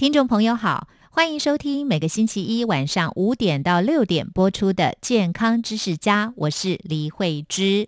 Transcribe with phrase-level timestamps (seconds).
[0.00, 7.86] 听众朋友好，欢迎收听每个星期一晚上五点到六点播出的《健康知识家》，我是李慧芝。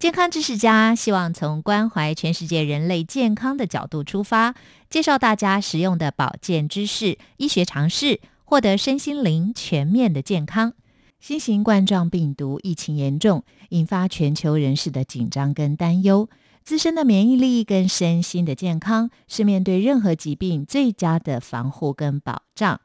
[0.00, 4.56] 健康知识家希望从关怀全世界人类健康的角度出发，
[4.88, 10.72] 介绍大家实用的保健知识、医学常识，获得身心灵全面的健康。
[11.20, 16.28] 新型冠状病毒疫情严重，引发全球人士的紧张跟担忧。
[16.70, 22.80] 自身的免疫力跟身心的健康是面对任何疾病最佳的防护跟保障。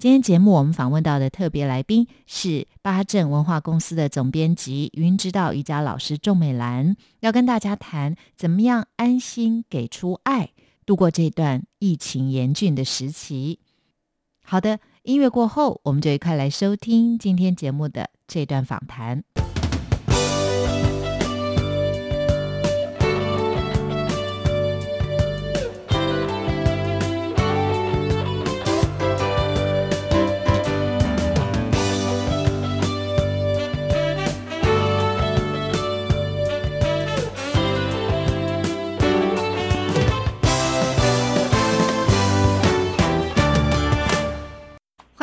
[0.00, 10.50] 今天节目我们访问到的特别来宾是八正文化公司的总编辑云指导瑜伽老师仲美兰，要跟大家谈怎么样安心给出爱，
[10.84, 13.60] 度过这段疫情严峻的时期。
[14.42, 19.22] 好的，音乐过后，我们就一块来收听今天节目的这段访谈。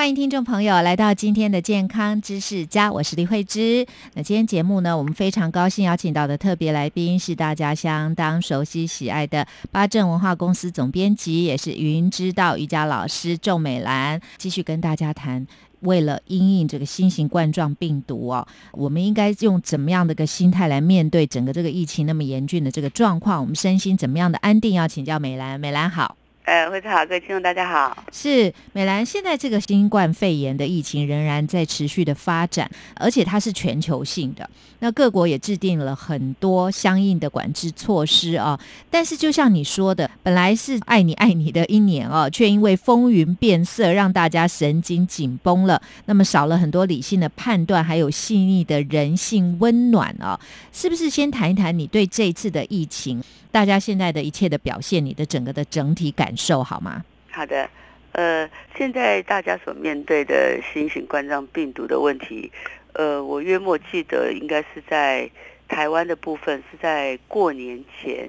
[0.08, 3.86] 欢迎听众朋友来到今天的健康知识家，我是李慧芝。
[4.14, 15.46] 那今天节目呢，我们非常高兴邀请到的特别来宾是大家相当熟悉喜爱的八正文化公司总编辑，也是云知道瑜伽老师仲美兰，继续跟大家谈。
[15.82, 23.42] 为了因应这个新型冠状病毒哦，我们应该用怎么样的个心态来面对整个这个疫情那么严峻的这个状况？
[23.42, 24.74] 我们身心怎么样的安定？
[24.74, 26.16] 要请教美兰，美兰好。
[26.48, 28.06] 呃，会子好，各位听众大家好。
[28.14, 34.50] 是美兰，现在这个新冠肺炎的疫情仍然在持续的发展，而且它是全球性的。
[34.80, 38.60] 那各国也制定了很多相应的管制措施啊。
[38.90, 45.82] 但是就像你说的，本来是爱你爱你的一年哦，却因为风云变色，让大家神经紧绷了。
[46.06, 50.40] 那么少了很多理性的判断，还有细腻的人性温暖啊。
[50.72, 53.22] 是不是先谈一谈你对这次的疫情？
[53.52, 57.04] 大家现在的一切的表现，你的整个的整体感受好吗？
[57.32, 57.68] 好的，
[58.12, 62.52] 呃，现在大家所面对的新型冠状病毒的问题，
[62.98, 65.30] 呃，我约莫记得应该是在
[65.68, 68.28] 台湾的部分是在过年前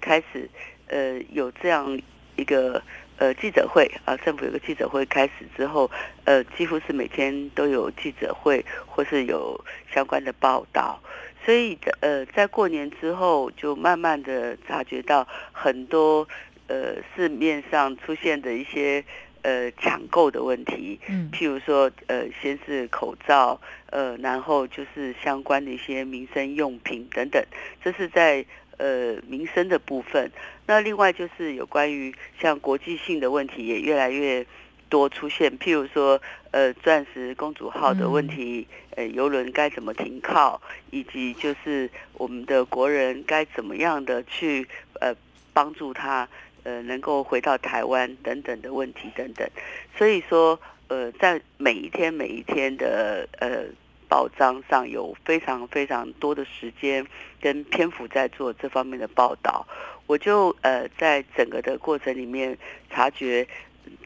[0.00, 0.48] 开始，
[0.86, 2.00] 呃，有这样
[2.36, 2.80] 一个
[3.18, 5.90] 呃记者会啊，政府有个记者会开始之后，
[6.24, 9.60] 呃，几乎是每天都有记者会或是有
[9.92, 11.00] 相关的报道。
[11.44, 16.26] 所以，呃，在过年之后，就慢慢的察觉到很多，
[16.68, 19.04] 呃，市面上出现的一些，
[19.44, 20.98] 呃，抢购的问题。
[21.08, 21.30] 嗯。
[21.32, 23.60] 譬如说，呃，先是口罩，
[23.90, 27.40] 呃，然后就是相关的一些民生用品等等，
[27.82, 28.44] 这是在
[28.78, 30.32] 呃民生的部分。
[30.66, 34.44] 那另外就是有关于像国际性的问题，也越来越。
[34.90, 36.20] 多出现，譬如说，
[36.52, 40.60] 呃，钻石公主号的问题，呃，游轮该怎么停靠，
[40.92, 44.64] 以及就是我们的国人该怎么样的去
[45.00, 45.12] 呃
[45.52, 46.28] 帮助他
[46.64, 49.48] 呃能够回到台湾等等的问题等等。
[49.96, 50.58] 所以说，
[50.88, 53.64] 呃，在每一天每一天的呃
[54.08, 57.06] 报章上有非常非常多的时间
[57.40, 59.66] 跟篇幅在做这方面的报道，
[60.06, 62.58] 我就呃在整个的过程里面
[62.90, 63.46] 察觉。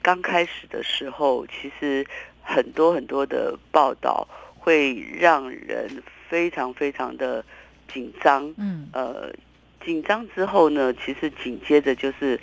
[0.03, 2.05] 刚开始的时候，其实
[2.43, 7.45] 很多很多的报道会让人非常非常的
[7.93, 8.53] 紧张。
[8.57, 9.33] 嗯，呃，
[9.85, 12.39] 紧张之后呢，其实紧接着就是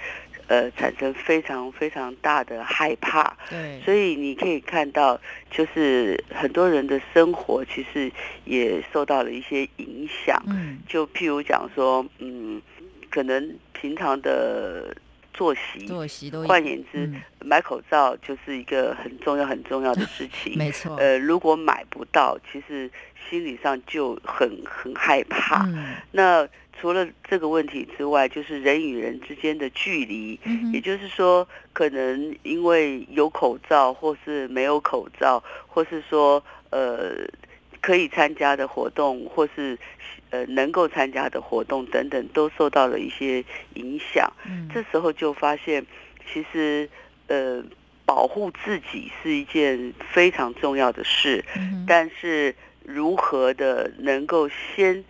[0.47, 3.35] 呃产生非常非常大的害怕。
[3.49, 8.11] 对，所以你可以看到，就是很多人的生活其实
[8.45, 10.41] 也受到了一些影响。
[10.47, 12.61] 嗯，就譬如讲说，嗯，
[13.09, 14.95] 可能平常的。
[15.37, 17.11] 作息，作息都换言之，
[17.41, 20.53] 买口罩就是一个很重要、很重要的事情。
[20.57, 20.95] 没错。
[20.95, 22.89] 呃，如果买不到，其实
[23.29, 25.67] 心理上就很很害怕。
[26.11, 26.47] 那
[26.79, 30.39] 除了这个问题之外，就是人与人之间的距离，
[30.73, 37.27] 也就是说，可能因为有口罩，或是没有口罩，或是说，呃。
[37.81, 39.77] 可以参加的活动，或是
[40.31, 43.45] 呃能够参加的活动等等，都受到了一些
[43.75, 44.27] 影响。
[44.47, 45.85] 嗯这时候就发现，
[46.27, 46.89] 其实
[47.27, 47.63] 呃
[48.03, 52.55] 保护自己是一件非常重要的事，嗯但是
[52.85, 55.03] 如何的能够先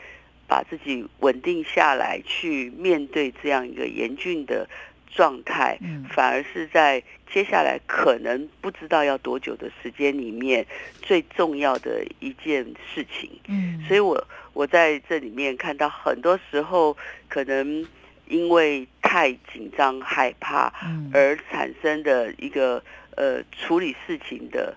[0.48, 4.68] 把自己稳定下来，去面对这样一个严峻的
[5.14, 6.06] 状态，嗯。
[6.10, 7.02] 反而是在
[7.32, 10.66] 接下来可能不知道要多久的时间里面
[11.02, 12.64] 最重要的一件
[12.94, 13.30] 事情。
[13.48, 16.96] 嗯，所以我我在这里面看到很多时候
[17.28, 17.86] 可能
[18.28, 21.10] 因为太紧张害怕嗯。
[21.14, 22.82] 而产生的一个
[23.16, 24.76] 呃处理事情的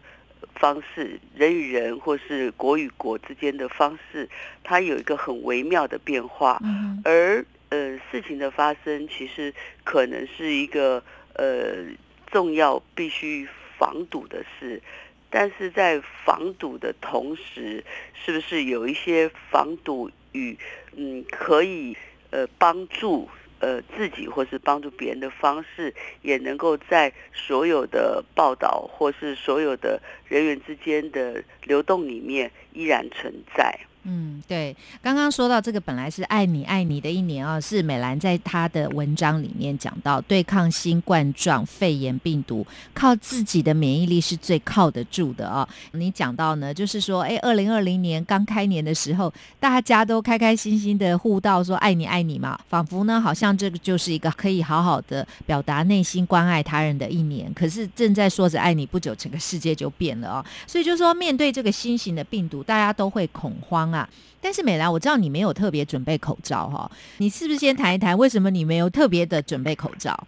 [0.54, 4.28] 方式，人与人或是国与国之间的方式，
[4.62, 6.58] 它有一个很微妙的变化。
[6.62, 9.52] 嗯而呃，事情的发生其实
[9.84, 11.02] 可能是一个
[11.34, 11.84] 呃
[12.30, 13.46] 重要必须
[13.76, 14.82] 防堵的事，
[15.28, 17.84] 但是在防堵的同时，
[18.14, 20.56] 是不是有一些防堵与
[20.96, 21.94] 嗯可以
[22.30, 23.28] 呃帮助
[23.60, 33.78] 呃自己或是帮助别人的方式，也能够在所有的报道或是所有的人员之间的流动里面依然存在。
[34.10, 45.68] 嗯，对，刚刚说到这个本来是爱你爱你的一年啊，是美兰在她的文章里面讲到，对抗新冠状肺炎病毒，靠自己的免疫力是最靠得住的啊。
[45.92, 57.52] 你讲到呢，就是说，哎，二零二零年刚开年的时候，大家都开开心心的互道说爱你爱你嘛，仿佛呢好像这个就是一个可以好好的表达内心关爱他人的一年。
[57.52, 60.44] 可是正在说着爱你，不久整个世界就变了哦。
[60.66, 63.97] 所以就说面对这个新型的病毒，大家都会恐慌啊。
[64.40, 70.26] 但是美兰，我知道你没有特别准备口罩哈，你是不是先谈一谈为什么你没有特别的准备口罩？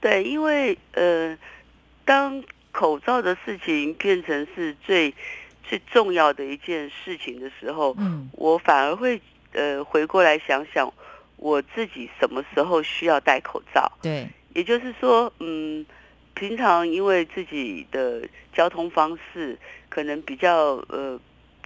[0.00, 1.36] 对，因为呃，
[2.04, 5.12] 当口罩的事情变成是最
[5.62, 9.20] 最重要的一件事情的时候，嗯我反而会
[9.52, 10.90] 呃回过来想想
[11.36, 13.90] 我自己什么时候需要戴口罩。
[14.00, 15.84] 对，也就是说，嗯，
[16.34, 18.22] 平常因为自己的
[18.54, 19.58] 交通方式
[19.88, 21.20] 可能比较呃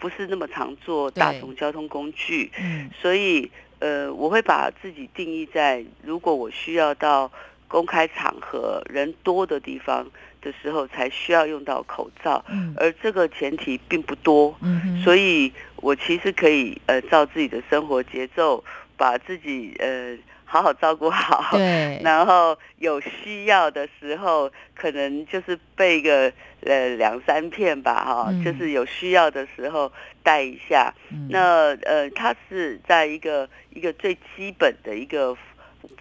[0.04, 2.90] 不是那么常坐大对众交通工具，嗯。
[3.00, 7.32] 所以呃，我会把自己定义在，如果我需要到
[7.66, 10.06] 公开场合人多的地方
[10.42, 12.74] 的时候，才需要用到口罩，嗯。
[12.76, 18.62] 而这个前提并不多，嗯，所以我其实可以呃照自己的生活节奏，
[18.96, 26.32] 把自己呃好好照顾好，对， 然后有需要的时候，可能就是备个
[26.64, 28.44] 呃两三片吧，哈、嗯。
[28.44, 29.90] 就是有需要的时候
[30.22, 30.94] 带一下。
[31.10, 31.28] 嗯。
[31.30, 35.36] 那呃，它是在一个一个最基本的一个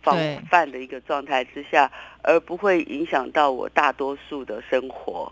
[0.01, 0.39] 防对。
[0.50, 1.92] 范的一个状态之下，
[2.22, 5.31] 而不会影响到我大多数的生活。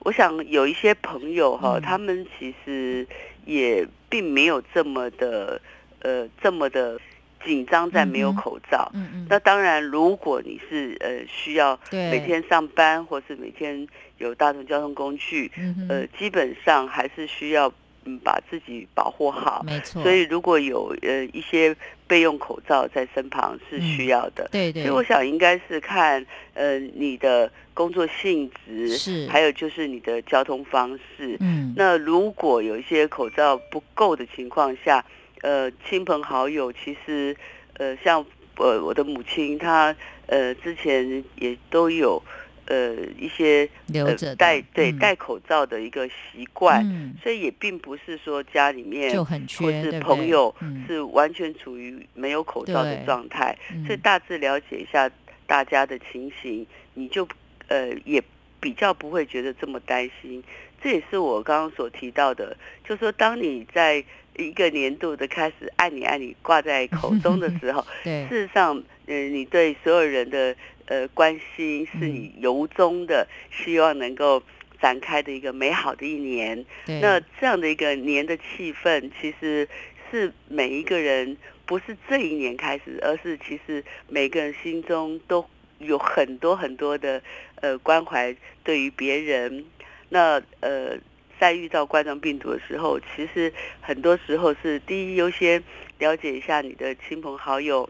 [0.00, 1.82] 我想有一些朋友哈，嗯。
[1.82, 3.06] 他们其实
[3.44, 5.60] 也并没有这么的
[6.06, 6.98] 呃这么的
[7.44, 8.90] 紧张，在没有口罩。
[8.94, 13.86] 嗯嗯，那当然，如果你是呃需要每天上班，或是每天
[14.18, 15.50] 有大众交通工具，
[15.88, 17.72] 呃，基本上还是需要
[18.04, 19.62] 嗯把自己保护好。
[19.64, 21.76] 没错，所以如果有呃一些
[22.06, 24.48] 备用口罩在身旁是需要的。
[24.50, 24.82] 对对。
[24.84, 26.24] 所以我想应该是看
[26.54, 29.28] 呃你的工作性质，是。
[29.28, 31.36] 还有就是你的交通方式。
[31.40, 31.72] 嗯。
[31.76, 35.04] 那如果有一些口罩不够的情况下，
[35.42, 37.36] 呃，亲朋好友其实
[37.74, 38.24] 呃像
[38.56, 39.94] 呃我的母亲她
[40.26, 42.22] 呃之前也都有
[42.66, 46.82] 呃一些留着的戴对嗯戴口罩的一个习惯。
[46.84, 47.14] 嗯。
[47.22, 50.84] 所以也并不是说家里面就很缺，或是朋友嗯。
[50.86, 53.84] 是完全处于没有口罩的对状态，嗯。
[53.86, 55.10] 所以大致了解一下
[55.46, 57.28] 大家的情形，你就
[57.68, 58.22] 呃也
[58.58, 60.42] 比较不会觉得这么担心。
[60.82, 64.04] 这也是我刚刚所提到的，就是说当你在
[64.38, 70.54] 一个年度的开始爱你爱你挂在口中的 时候，对事实上，呃，你对所有人的
[70.86, 74.42] 呃关心是嗯你由衷的希望能够
[74.80, 76.64] 展开的一个美好的一年。
[76.86, 79.68] 那这样的一个年的气氛，其实
[80.10, 85.44] 是每一个人不是这一年开始，而是其实每个人心中都
[85.78, 87.22] 有很多很多的
[87.56, 89.64] 呃关怀对于别人。
[90.08, 90.96] 那呃，
[91.38, 95.62] 在遇到冠状病毒的时候，其实很多时候是第一优先
[95.98, 97.88] 了解一下你的亲朋好友。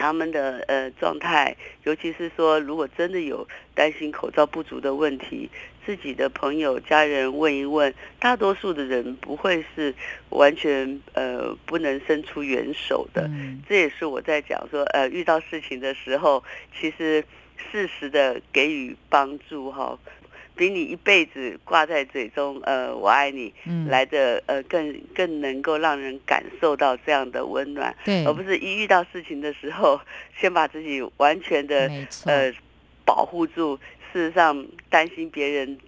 [0.00, 5.50] 他们的呃状态，尤其是说，如果真的有担心口罩不足的问题，
[5.84, 9.92] 自己的朋友、家人问一问，大多数的人不会是
[10.28, 13.22] 完全呃不能伸出援手的。
[13.26, 16.44] 嗯这也是我在讲说，呃，遇到事情的时候，
[16.78, 17.24] 其实
[17.56, 19.98] 适时的给予帮助哈，
[20.58, 30.00] 比你一辈子挂在嘴中，呃，我爱你，嗯，来的呃更更能够让人感受到这样的温暖，对，而不是一遇到事情的时候，
[30.36, 31.88] 先把自己完全的，
[32.26, 32.52] 呃
[33.06, 33.78] 保护住。
[34.12, 35.78] 事实上，担心别人，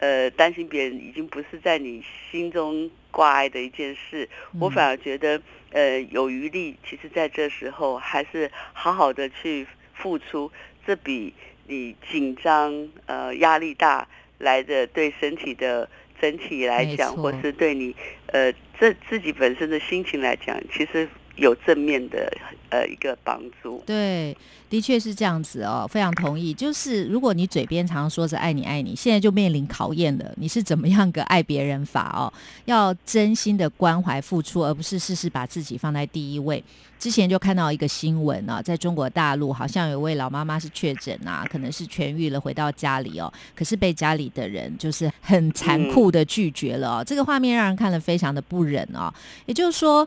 [0.00, 4.28] 呃，担心别人已经不是在你心中挂碍的一件事。
[4.60, 10.50] 我嗯反而觉得，呃，有余力，其实在这时候还是好好的去付出，
[10.84, 11.32] 这比
[11.68, 14.08] 你紧张、呃压力大
[14.38, 15.88] 来的对身体的
[16.20, 17.94] 整体来讲，或是对你
[18.26, 21.08] 呃这自己本身的心情来讲，其实
[21.38, 22.30] 有正面的
[22.70, 23.82] 呃一个帮助。
[23.86, 24.36] 对，
[24.68, 26.52] 的确是这样子哦，非常同意。
[26.52, 32.32] 就是如果你嘴边常常说着爱你爱你，现在就面临考验了，你是怎么样个爱别人法哦？
[32.66, 36.62] 要真心的关怀付出，而不是事事把自己放在第一位。
[36.98, 47.04] 之前就看到一个新闻啊，在中国大陆好像有位老妈妈是确诊啊，可能是痊愈了，回到家里哦，可是被家里的人就是很残酷的拒绝了哦。
[47.06, 49.14] 这个画面让人看了非常的不忍哦。
[49.46, 50.04] 也就是说，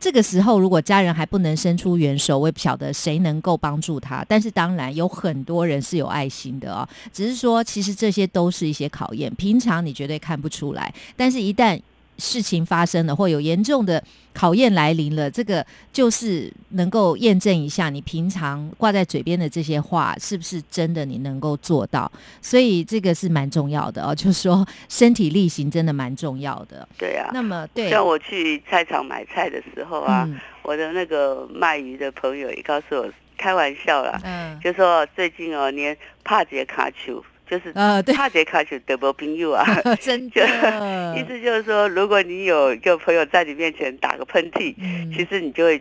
[0.00, 4.24] 这个时候如果家人还不能伸出援手，我也不晓得谁能够帮助他。
[4.28, 11.80] 但是当然有很多人是有爱心的哦，只是说其实这些都是一些考验，平常你绝对看不出来，但是一旦
[12.18, 14.02] 事情发生了，或有严重的
[14.34, 22.10] 考验来临了，这个就是能够验证一下你平常挂在嘴边的这些话是不是真的，你能够做到。
[22.42, 26.86] 所以这个是蛮重要的哦，就是说 身体力行真的蛮重要的。
[26.98, 39.64] 对啊，那么对，像我去菜场买菜的时候啊，嗯我的那个卖鱼的朋友也告诉我，开玩笑啦，嗯就说最近哦，连帕杰卡丘就是呃对，帕杰卡丘得不朋友啊。
[40.00, 45.80] 真就的，意思就是说，如果你有一个朋友在你面前打个喷嚏，嗯其实你就会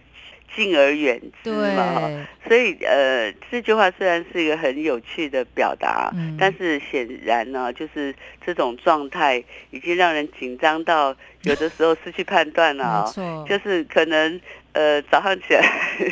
[0.56, 1.94] 敬而远之嘛。
[1.94, 2.10] 哈，
[2.48, 13.46] 所以呃，这句话虽然是一个很有趣的表达，嗯但是显然呢，就是这种状态已经让人紧张到有的时候失去判断了、没哦。
[13.48, 14.40] 就是可能
[14.78, 15.64] 呃早上起来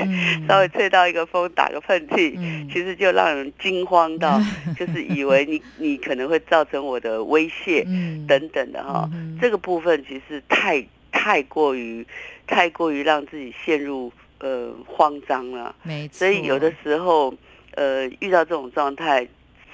[0.01, 0.45] 嗯。
[0.49, 2.67] 稍微吹到一个风，打个喷嚏，嗯。
[2.71, 4.41] 其实就让人惊慌到，
[4.77, 8.25] 就是以为你你可能会造成我的威胁嗯。
[8.27, 9.07] 等等的哈、
[9.39, 12.05] 这个部分其实太太过于
[12.47, 17.33] 太过于让自己陷入呃慌张了，没错，所以有的时候
[17.75, 19.27] 呃遇到这种状态。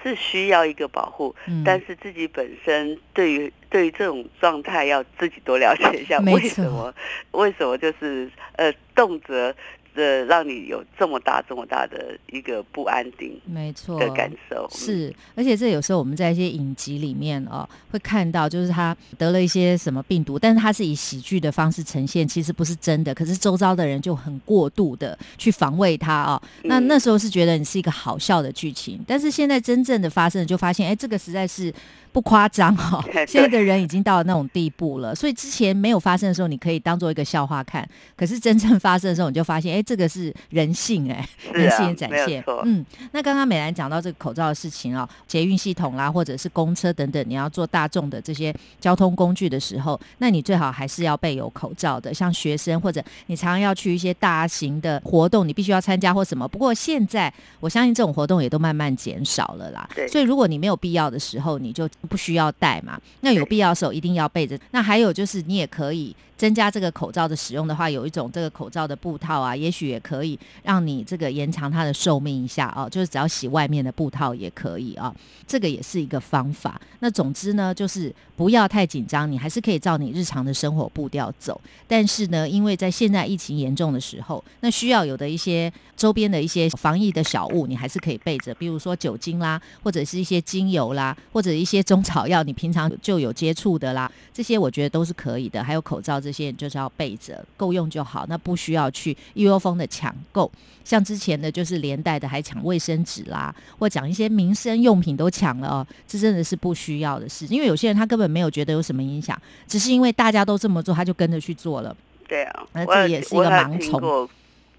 [0.03, 1.63] 是需要一个保护，嗯。
[1.65, 6.93] 但是自己本身对于对于这种状态要自己多了解一下，为什么
[7.31, 9.53] 为什么就是呃动辄
[9.95, 14.67] 呃让你有这么大这么大的一个不安定没错的感受？
[14.71, 26.41] 嗯是，而且这有时候我们在一些影集里面哦，会看到，就是他得了一些什么病毒，但是他是以喜剧的方式呈现，其实不是真的，可是周遭的人就很过度的去防卫他哦。
[26.63, 31.73] 那嗯那时候是觉得你是一个好笑的剧情，但是现在真正的发生，就发现哎，这个实在是
[32.11, 33.03] 不夸张哦。
[33.27, 42.43] 现在的人已经到了那种地步了，所以之前没有发生的时候，你可以当做一个笑话看，可是真正发生的时候，你就发现哎，这个是人性哎，人性的展现。
[42.43, 52.13] 错嗯，那刚刚美兰讲到这个口罩的事情哦，捷运系统啦，或者是公车等等，你要坐大众的这些交通工具的时候，那你最好还是要备有口罩的。
[52.13, 56.47] 像学生或者你常常要去一些大型的活动，你必须要参加或什么。
[56.47, 59.89] 不过现在我相信这种活动也都慢慢减少了啦。
[59.95, 62.99] 对所以如果你没有必要的时候，你就不需要带嘛。
[63.21, 64.59] 那有必要的时候一定要备着。
[64.71, 66.15] 那还有就是你也可以。
[66.41, 72.89] 增加这个口罩的使用的话，有一种这个口罩的布套啊，也许也可以让你这个延长它的寿命一下哦。
[72.89, 75.13] 就是只要洗外面的布套也可以啊，
[75.45, 76.81] 这个也是一个方法。
[76.97, 81.61] 那总之呢，就是不要太紧张，你还是可以照你日常的生活步调走。
[81.87, 95.63] 但是呢，因为在现在疫情严重的时候，那需要有的一些周边的一些防疫的小物，你还是可以备着，比如说酒精啦，或者是一些精油啦，或者一些中草药，你平常就有接触的啦，这些我觉得都是可以的。
[95.63, 100.51] 还有口罩这些，人就是要备着，够用就好，那不需要去一窝蜂的抢购。
[100.83, 107.45] 像之前的就是连带的还抢卫生纸啦，或讲一些民生用品都抢了哦，这真的是不需要的事。
[107.47, 111.95] 因为有些人他根本没有觉得有什么影响，只是因为大家都这么做，他就跟着去做了。
[112.27, 114.27] 对啊，那这也是一个盲从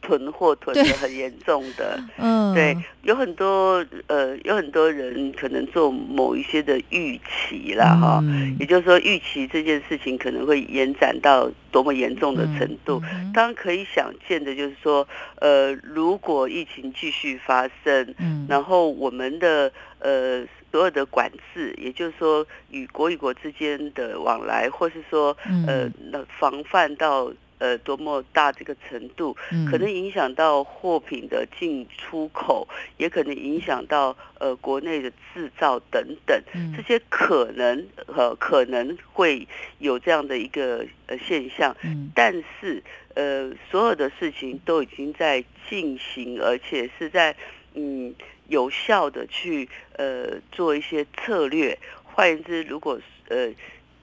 [0.02, 0.82] 囤货囤对。
[0.84, 8.54] 的很严重的， 嗯，对，有很多呃，有很多人可能做某一些的预期啦，哈、嗯。
[8.60, 13.00] 也就是说预期这件事情可能会延展到多么严重的程度。
[13.32, 15.06] 当然可以想见的就是说，
[15.36, 18.46] 呃，如果疫情继续发生，嗯。
[18.48, 25.90] 然后我们的呃所有的管制，也就是说与国与国之间的往来，或是说呃
[26.38, 29.64] 防范到呃多么大这个程度，嗯。
[29.70, 32.66] 可能影响到货品的进出口，
[32.96, 36.74] 也可能影响到呃国内的制造等等，嗯。
[36.76, 39.46] 这些可能呃可能会
[39.78, 42.10] 有这样的一个呃现象，嗯。
[42.14, 42.82] 但是
[43.14, 47.34] 呃所有的事情都已经在进行，而且是在
[47.74, 48.12] 嗯
[48.48, 51.78] 有效的去呃做一些策略。
[52.04, 53.48] 换言之，如果呃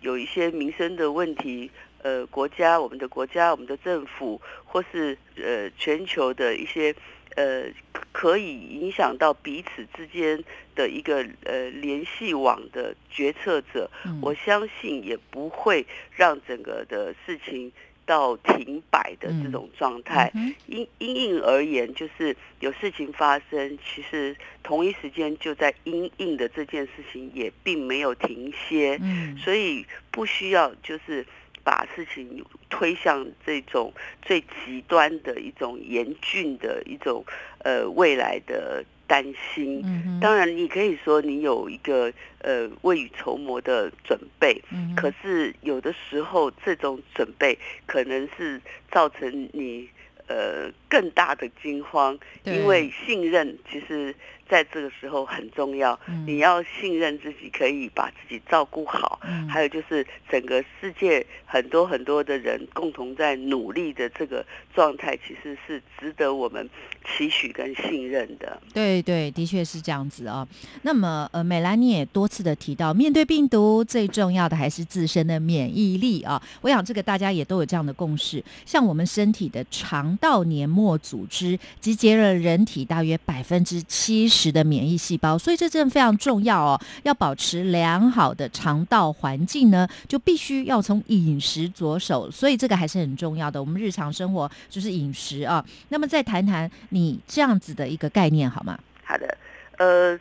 [0.02, 1.70] 有一些民生的问题，
[2.02, 6.96] 呃，国家、我们的国家、我们的政府，或是呃全球的一些
[7.36, 7.64] 呃
[8.12, 10.42] 可以影响到彼此之间
[10.76, 14.20] 的一个呃联系网的决策者，嗯。
[14.22, 17.72] 我相信也不会让整个的事情
[18.06, 20.32] 到停摆的这种状态。
[20.68, 29.38] 因因应而言，就是有事情发生，其实同一时间就在因应的这件事情也并没有停歇，嗯。
[29.38, 31.26] 所以不需要就是
[31.70, 37.24] 把事情推向这种最极端的一种严峻的一种
[37.60, 39.24] 呃未来的担
[39.54, 39.80] 心。
[39.86, 48.60] 嗯当然，你可以说你有一个呃未雨绸缪的准备，嗯可是有的时候，这种准备可能是
[48.92, 49.88] 造成你
[50.28, 54.16] 呃更大的惊慌，因为信任其实
[54.50, 55.98] 在这个时候很重要。
[56.08, 66.70] 嗯你要信任自己可以把自己照顾好，嗯还有就是整个世界很多很多的人共同在努力的这个状态，其实是值得我们
[67.06, 68.62] 期许跟信任的。
[68.74, 70.48] 对对，的确是这样子啊。
[70.84, 76.42] 那么，呃，美兰你也多次的提到，面对病毒最重要的还是自身的免疫力啊。
[76.62, 78.44] 我想这个大家也都有这样的共识。
[78.66, 86.80] 像我们身体的肠道黏膜组织集结了人体大约百分之七十的免疫细胞，所以这真的非常重要哦。
[87.04, 93.60] 要保持良好的肠道环境呢，就必须要从饮食着手，所以这个还是很重要的。
[93.60, 95.66] 我们日常生活就是饮食啊。
[95.90, 98.80] 那么再谈谈你这样子的一个概念好吗？
[99.04, 99.38] 好的，
[99.78, 100.20] 呃，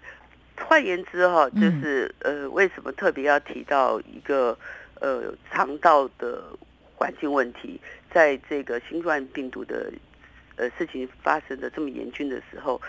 [0.56, 4.58] 换言之哈，就嗯是、呃，为什么特别要提到一个
[5.00, 6.42] 呃肠道的
[6.96, 7.80] 环境问题，
[8.12, 9.92] 在这个新冠病毒的
[10.56, 12.80] 呃事情发生的这么严峻的时候，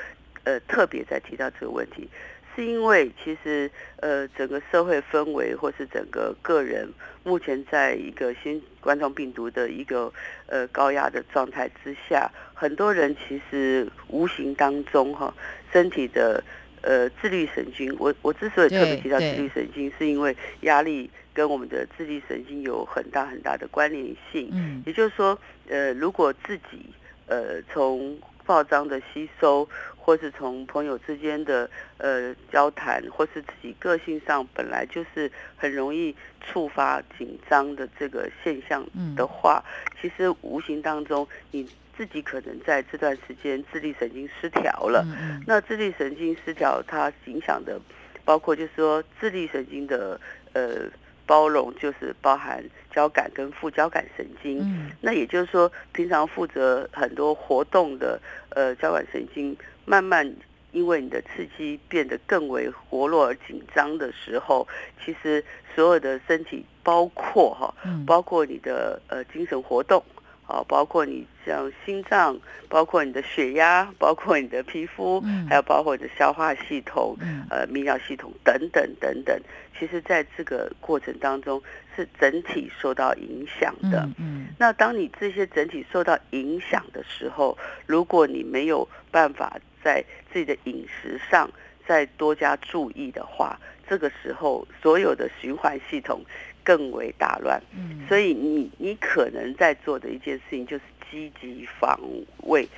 [0.44, 2.08] 呃，特别在提到这个问题，
[2.56, 6.88] 是因为其实呃整个社会氛围或是整个个人
[7.24, 10.12] 目前在一个新冠状病毒的一个
[10.48, 15.34] 呃高压的状态之下，很多人其实无形当中哈
[15.72, 16.44] 身体的
[16.82, 24.50] 呃自律神经，我我之所以特别提到自律神经，是因为压力跟我们的自律神经有很大很大的关联性。
[24.52, 26.86] 嗯也就是说，呃，如果自己
[27.28, 28.18] 呃从
[28.50, 39.64] 报章的吸收，或是从朋友之间的呃交谈，或是自己个性上本来就是很容易触发紧张的这个现象嗯的话，
[40.02, 45.06] 其实无形当中你自己可能在这段时间自律神经失调了。
[45.46, 47.80] 那自律神经失调，它影响的
[48.26, 50.20] 包括就是说自律神经的
[50.54, 50.90] 呃
[51.30, 54.58] 包容，就是包含交感跟副交感神经。
[54.62, 60.28] 嗯那也就是说，平常负责很多活动的呃交感神经，慢慢
[60.72, 64.68] 因为你的刺激变得更为活络而紧张的时候，
[65.06, 65.44] 其实
[65.76, 70.04] 所有的身体，包括哈、嗯包括你的呃精神活动，
[70.50, 72.36] 啊，包括你像心脏，
[72.68, 79.40] 包括你的血压，包括你的皮肤，嗯还有包括你的消化系统，嗯呃泌尿系统等等等等，
[79.78, 81.62] 其实在这个过程当中
[81.96, 84.02] 是整体受到影响的。
[84.08, 91.48] 嗯嗯那当你这些整体受到影响的时候，如果你没有办法在自己的饮食上
[91.88, 93.60] 再多加注意的话，
[93.90, 96.22] 这个时候所有的循环系统
[96.64, 97.60] 更为打乱。
[97.76, 102.00] 嗯，所以你你可能在做的一件事情就是积极防
[102.44, 102.70] 卫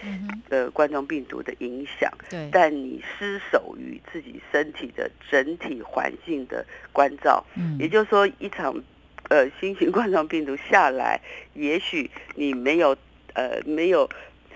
[0.49, 7.45] 呃冠状病毒的影响，对，但你失守于自己身体的整体环境的关照。
[7.57, 8.73] 嗯也就是说，一场
[9.29, 11.19] 呃新型冠状病毒下来，
[11.53, 12.95] 也许你没有
[13.33, 14.09] 呃没有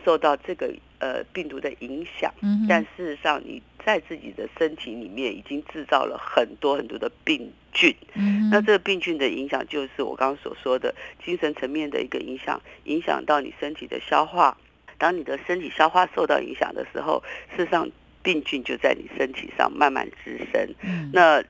[0.05, 7.95] 受到这个呃病毒的影响，嗯但事实上你在自己的身体里面已经制造了很多很多的病菌。
[8.13, 14.57] 嗯那这个病菌的影响，就是我刚刚所说的精神层面的一个影响，影响到你身体的消化。
[14.97, 17.21] 当你的身体消化受到影响的时候，
[17.55, 17.89] 事实上
[18.23, 20.73] 病菌就在你身体上慢慢滋生。
[20.83, 21.43] 嗯那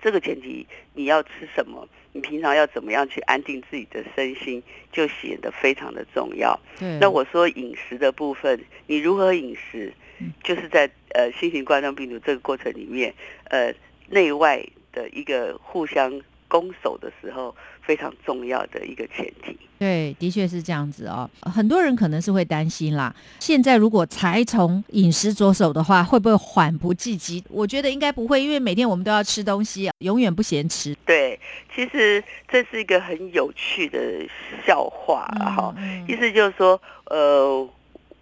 [0.00, 1.88] 这个前提，你要吃什么？
[2.16, 6.58] 你平常要怎么样去安定自己的身心，就显得非常的重要。
[6.78, 13.14] 对，那我说饮食的部分，你如何饮食嗯，就是在呃新型冠状病毒这个过程里面，
[13.50, 13.70] 呃
[14.08, 16.10] 内外的一个互相
[16.48, 19.56] 攻守的时候非常重要的一个前提。
[19.78, 21.28] 对，的确是这样子哦。
[21.42, 27.44] 很多人可能是会担心啦，现在如果才从饮食着手的话，会不会缓不济急？
[27.50, 30.96] 我觉得应该不会，因为每天我们都要吃东西，永远不嫌吃。
[31.04, 31.38] 对，
[31.74, 33.98] 其实这是一个很有趣的
[34.66, 35.74] 笑话哈，
[36.08, 37.68] 意思就是说，呃。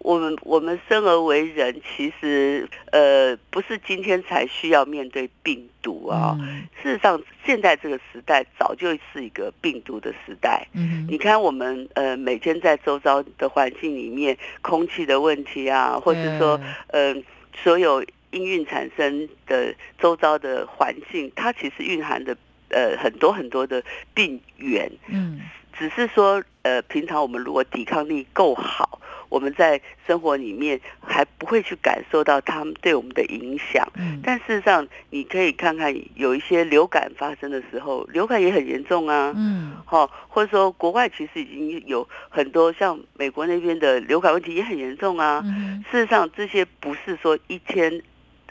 [0.05, 6.37] 我们我们生而为人，其实呃不是今天才需要面对病毒啊。
[6.83, 10.67] 事实上，现在这个时代早就是一个病毒的时代。
[10.73, 17.15] 嗯，你看我们呃每天在周遭的环境里面，空气的问题啊，或者说呃
[17.63, 22.37] 所有因孕产生的周遭的环境，它其实蕴含的
[22.69, 24.91] 呃很多很多的病源。
[25.07, 25.41] 嗯，
[25.73, 29.01] 只是说呃平常我们如果抵抗力够好。
[29.29, 48.01] 我们在生活里面还不会去感受到他们对我们的影响，嗯，但事实上你可以看看有一些流感发生的时候，流感也很严重啊，嗯，好，或者说国外其实已经有很多像美国那边的流感问题也很严重啊，嗯事实上这些不是说一天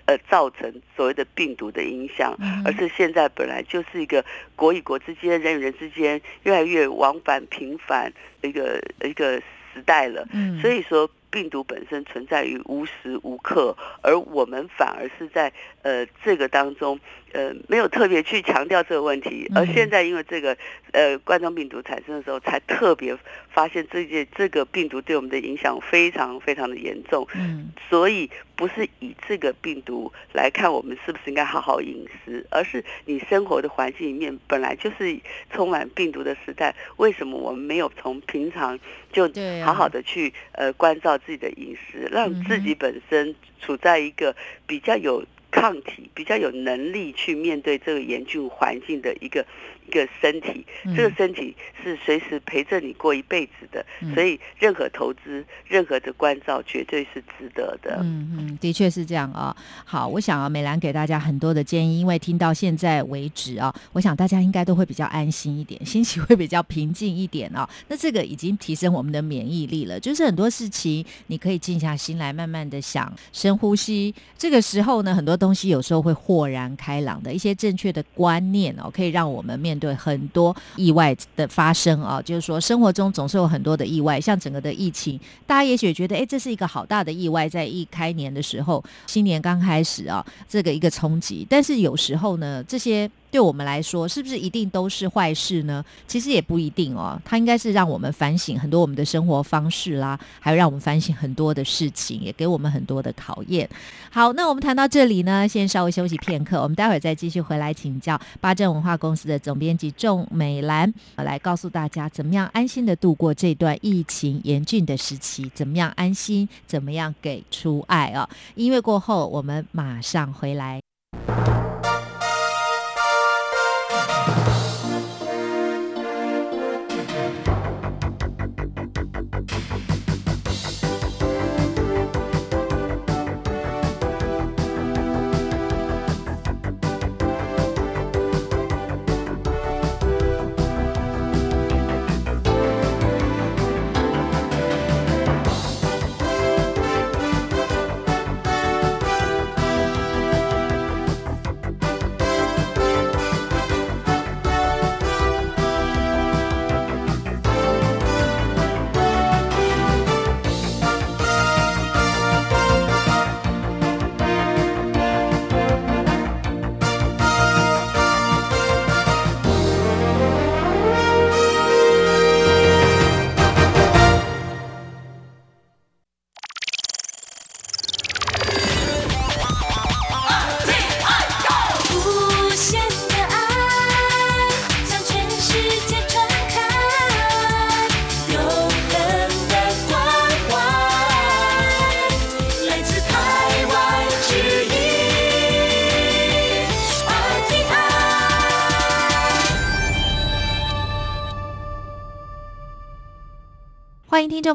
[0.06, 4.24] 呃造成所谓的病毒的影响，而是现在本来就是一个
[4.56, 9.40] 国与国之间、人与人之间越来越往返频繁的一个一个。
[9.74, 10.24] 时代了，
[10.60, 17.00] 所以说病毒本身存在于无时无刻，而我们反而是在呃这个当中。
[17.34, 20.56] 呃，没有特别去强调这个问题，而现在因为这个
[20.92, 23.12] 呃冠状病毒产生的时候，才特别
[23.50, 27.26] 发现这件这个病毒对我们的影响非常非常的严重。
[27.34, 35.18] 嗯，所以不是以这个病毒来看我们是不是应该好好饮食，而是你生活的环境里面本来就是
[35.50, 38.78] 充满病毒的时代，为什么我们没有从平常
[39.12, 39.28] 就
[39.64, 44.34] 好好的去呃关照自己的饮食，让自己本身处在一个
[44.66, 45.24] 比较有。
[45.54, 49.46] 抗体比较有能力去面对这个严峻环境的一个
[49.86, 50.66] 一个身体，
[50.96, 57.98] 这个身体是随时陪着你过一辈子的，所以任何投资、任何的关照绝对是值得的。
[58.00, 59.54] 嗯嗯，的确是这样啊。
[59.84, 67.68] 好，我想啊，美兰给大家很多的建议，因为听到现在为止啊，我想大家应该都会比较安心一点， 心情会比较平静一点啊。
[67.88, 74.14] 那这个已经提升我们的免疫力了，就是很多事情你可以静下心来，慢慢的想，深呼吸。
[74.38, 75.34] 这个时候呢，很多。
[75.44, 82.20] 东西有时候会豁然开朗的一些正确的观念哦，可以让我们面对很多意外的发生啊。
[82.22, 91.46] 就是说，生活中总是有很多的意外，像整个的疫情，大家也许觉得，哎，这是一个好大的意外，在一开年的时候，新年刚开始啊，这个一个冲击。
[91.48, 93.10] 但是有时候呢，这些。
[93.34, 95.84] 对我们来说，是不是一定都是坏事呢？
[96.06, 97.20] 其实也不一定哦。
[97.24, 103.68] 它应该是让我们反省很多我们的生活方式啦，还有让我们反省很多的事情，也给我们很多的考验。
[104.08, 118.30] 好，那我们谈到这里呢，先稍微休息片刻，我们待会儿再继续回来请教八正文化公司的总编辑仲美兰，来告诉大家怎么样安心的度过这段疫情严峻的时期，怎么样安心，怎么样给出爱啊！
[118.54, 120.83] 音乐过后，我们马上回来。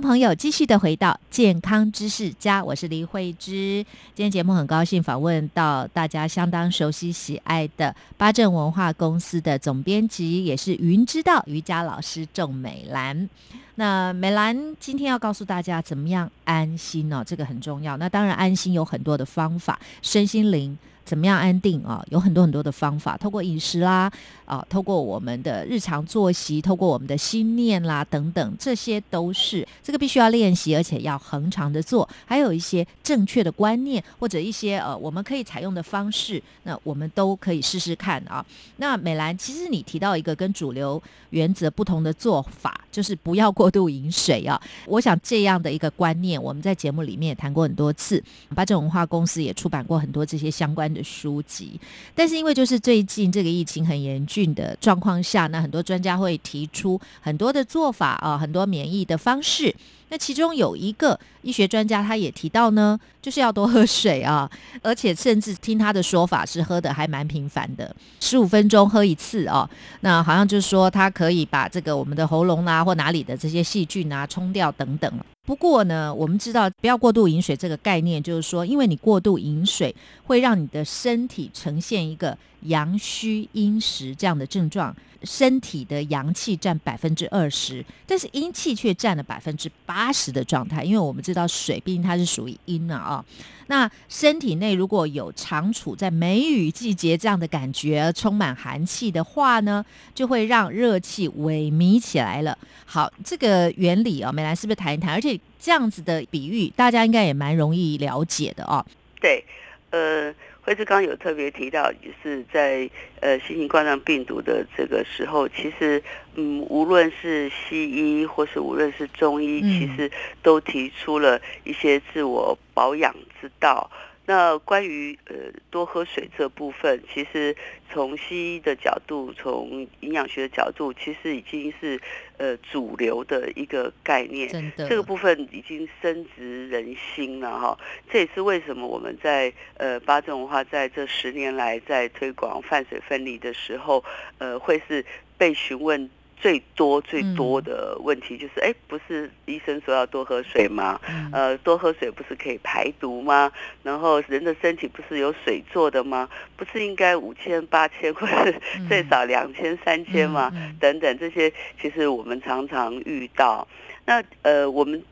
[0.01, 3.85] 朋友继续的回到健康知识家，我是李慧芝。
[4.15, 13.29] 今天节目很高兴访问到大家相当熟悉喜爱的八正文化公司的总编辑，也是云知道瑜伽老师郑美兰。
[13.75, 17.97] 那美兰今天要告诉大家怎么样安心哦，这个很重要。
[17.97, 20.77] 那当然安心有很多的方法，身心灵。
[21.09, 22.05] 怎么样安定啊？
[22.11, 24.11] 有很多很多的方法，透过饮食啦，
[24.45, 32.07] 啊，透过我们的日常作息，透过我们的心念啦等等，这些都是这个必须要练习，而且要恒常的做。
[32.27, 38.45] 还有一些正确的观念或者一些呃我们可以采用的方式，那我们都可以试试看啊。
[38.77, 44.61] 那美兰，其实你提到一个跟主流原则不同的做法，就是不要过度饮水啊。
[44.85, 51.79] 我想这样的一个观念，我们在节目里面也谈过很多次，八正文化公司也出版过很多这些相关的书籍。
[52.13, 59.73] 但是因为就是最近这个疫情很严峻的状况下，那很多专家会提出很多的做法啊，很多免疫的方式。
[60.11, 64.49] 那其中有一个医学专家，他也提到呢，就是要多喝水啊，
[64.81, 69.69] 而且甚至听他的说法是喝的还蛮频繁的，十五分钟喝一次哦。
[70.01, 75.11] 那好像就是说，它可以把这个我们的喉咙啊或哪里的这些细菌啊冲掉等等。
[75.49, 79.95] 不过呢，我们知道不要过度饮水这个概念，就是说，因为你过度饮水
[80.27, 84.95] 会让你的身体呈现一个阳虚阴实这样的症状。
[85.23, 90.83] 身体的阳气占百分之二十，但是阴气却占了百分之八十的状态。
[90.83, 93.25] 因为我们知道水，毕竟它是属于阴啊啊。
[93.67, 102.57] 那身体内如果有常处在梅雨季节这样的感觉，充满寒气的话呢，就会让热气萎靡起来了。
[102.85, 105.13] 好，这个原理啊，美兰是不是谈一谈？
[105.13, 108.85] 而且这样子的比喻，大家应该也蛮容易了解的哦。
[109.21, 109.45] 对，
[109.91, 110.33] 呃。
[110.69, 112.87] 惠志刚有特别提到，就是在
[113.21, 115.99] 呃新型冠状病毒的这个时候，其实
[116.35, 120.11] 嗯，无论是西医或是无论是中医，其实
[120.43, 123.89] 都提出了一些自我保养之道。
[124.29, 125.35] 那关于呃
[125.71, 127.55] 多喝水这部分，其实
[127.91, 131.99] 从西医的角度，从营养学的角度，其实已经是
[132.37, 134.47] 呃主流的一个概念。
[134.47, 137.75] 真的，这个部分已经深植人心了哈。
[138.07, 144.03] 这也是为什么我们在呃八正文化在这十年来在推广泛水分离的时候，
[144.37, 145.03] 呃会是
[145.39, 146.07] 被询问。
[146.39, 150.99] 最多最多的问题就是，哎，不是医生说要多喝水吗？
[151.31, 153.51] 呃，多喝水不是可以排毒吗？
[153.83, 156.29] 然后人的身体不是有水做的吗？
[156.55, 158.55] 不是应该五千、八千，或是
[158.87, 160.51] 最少两千、三千吗？
[160.79, 163.67] 等等，这些其实我们常常遇到。
[164.05, 165.03] 那呃，我们。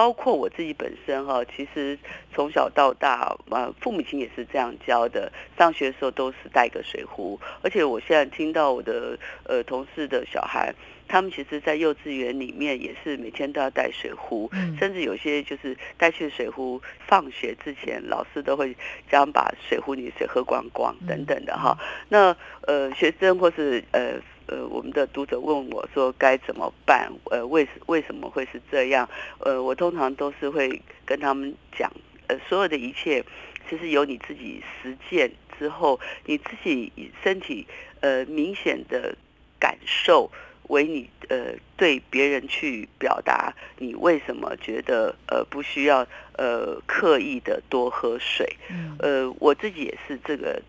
[0.00, 1.98] 包括我自己本身哈，其实
[2.32, 5.30] 从小到大，呃，父母亲也是这样教的。
[5.58, 10.74] 上学的时候都是带个水壶，而且我现在听到我的呃同事的小孩，
[11.06, 18.74] 他们其实，在幼稚园里面也是每天都要带水壶，甚至有些就是带去水壶，放学之前老师都会
[19.10, 21.76] 将把水壶里水喝光光等等的哈。
[22.08, 24.18] 那呃，学生或是呃。
[24.50, 27.08] 呃，我们的读者问我说该怎么办？
[27.30, 29.08] 呃，为为什么会是这样？
[29.38, 31.88] 呃，我通常都是会跟他们讲，
[32.26, 33.24] 呃，所有的一切
[33.68, 37.64] 其实由你自己实践之后，你自己身体
[38.00, 39.14] 呃明显的
[39.60, 40.28] 感受
[40.64, 46.04] 为你呃对别人去表达你为什么觉得呃不需要
[46.36, 48.56] 呃刻意的多喝水。
[48.98, 50.60] 呃，我自己也是这个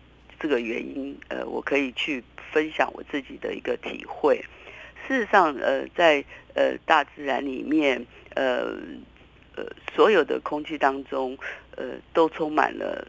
[0.42, 2.22] 这个原因，呃，我可以去。
[2.52, 4.36] 分享我自己的一个体会。
[5.08, 8.76] 事实上，呃，在呃大自然里面，呃
[9.56, 11.34] 呃，所有的空气当中，
[11.76, 13.08] 呃，都充满了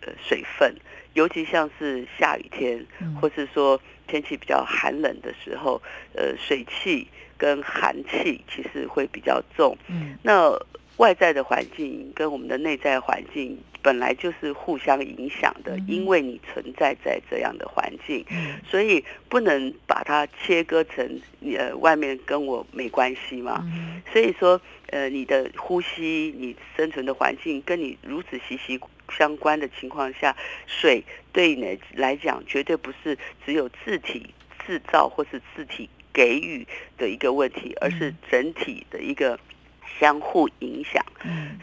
[0.00, 0.74] 呃水分。
[1.14, 2.84] 尤其像是下雨天，
[3.20, 5.80] 或是说天气比较寒冷的时候，
[6.16, 7.06] 呃，水汽
[7.38, 9.78] 跟寒气其实会比较重。
[9.86, 10.50] 嗯，那
[10.96, 13.56] 外在的环境跟我们的内在环境。
[13.82, 18.24] 本来就是互相影响的，因为你存在在这样的环境，
[18.68, 23.64] 所以不能把它切割成呃外面跟我没关系嘛。
[24.12, 28.78] 所以说，呃，你的呼吸、你生存的环境跟你如此息息
[29.10, 33.16] 相关的情况下，水对你来讲绝对不是
[33.46, 34.34] 只有自体
[34.66, 36.66] 制造或是自体给予
[36.98, 39.38] 的一个问题，而是整体的一个。
[39.98, 41.04] 相互影响，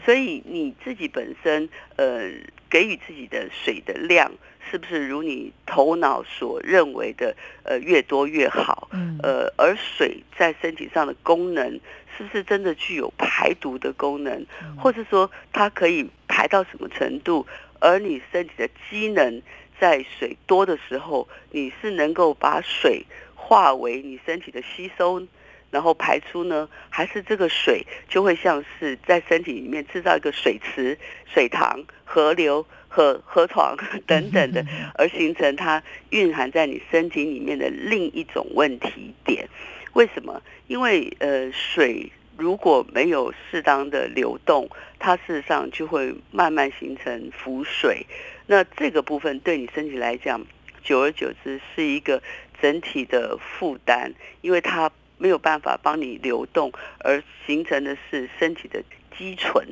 [0.04, 2.30] 所以你自己本身呃
[2.68, 4.30] 给予自己的水的量，
[4.70, 8.88] 是不是如你头脑所认为的呃越多越好？
[9.22, 11.80] 呃，而水在身体上的功能，
[12.16, 14.46] 是不是真的具有排毒的功能？
[14.76, 17.46] 或者说它可以排到什么程度？
[17.80, 19.40] 而你身体的机能
[19.80, 25.22] 在水多的时候，你是能够把水化为你身体的吸收？
[25.70, 33.76] 然后排出呢，还是这个水就会像是在身体里面制造一个水池、水塘、河流、河河床
[34.06, 34.64] 等等的，
[34.96, 39.48] 而形成它蕴含在你身体里面的另一种问题点。
[39.92, 40.40] 为什么？
[40.68, 48.06] 因为呃，水如果没有适当的流动，它事实上就会慢慢形成浮水。
[48.46, 50.40] 那这个部分对你身体来讲，
[50.82, 52.22] 久而久之是一个
[52.62, 58.82] 整体的负担，因为它没有办法帮你流动，而形成的是身体的
[59.16, 59.66] 积存。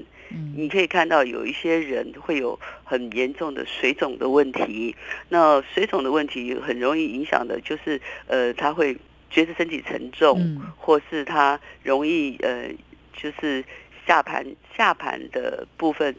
[0.56, 4.94] 你可以看到有一些人会有很严重的水肿的问题，
[5.28, 8.96] 那水肿的问题很容易影响的就是，呃，他会
[9.30, 12.68] 觉得身体沉重，或是他容易呃，
[13.16, 13.64] 就是
[14.04, 14.44] 下盘
[14.76, 16.14] 下盘的部分，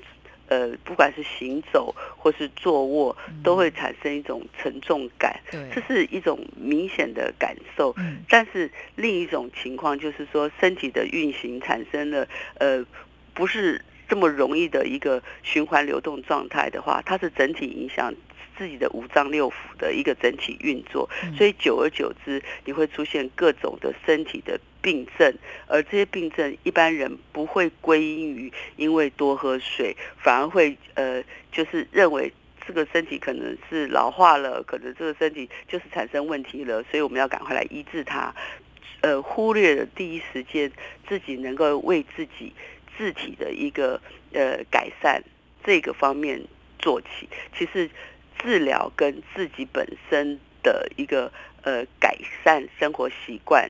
[0.47, 5.39] 呃，不管是行走或是坐卧，都会产生一种沉重感，
[5.73, 7.95] 这是一种明显的感受。
[8.27, 12.27] 但是另一种情况就是说，身体的运行产生了
[12.60, 12.86] 呃，
[13.33, 13.81] 不是。
[14.10, 18.13] 这么容易的一个循环流动状态的话，它是整体影响
[18.57, 25.33] 自己的五脏六腑的一个整体运作，所以久而久之，你会出现各种的身体的病症，
[25.67, 32.31] 而这些病症一般人不会归因于因为多喝水，反而会呃，就是认为
[32.65, 38.33] 这个身体可能是老化了，可能这个身体就是产生问题了，所以我们要赶快来医治它，
[39.01, 40.71] 呃，忽略了第一时间
[41.07, 42.53] 自己能够为自己。
[42.97, 44.01] 自体的一个
[44.33, 45.21] 呃改善
[45.63, 46.41] 这个方面
[46.79, 47.87] 做起，其实
[48.39, 51.32] 治疗跟自己本身的一个
[51.63, 53.69] 呃改善生活习惯，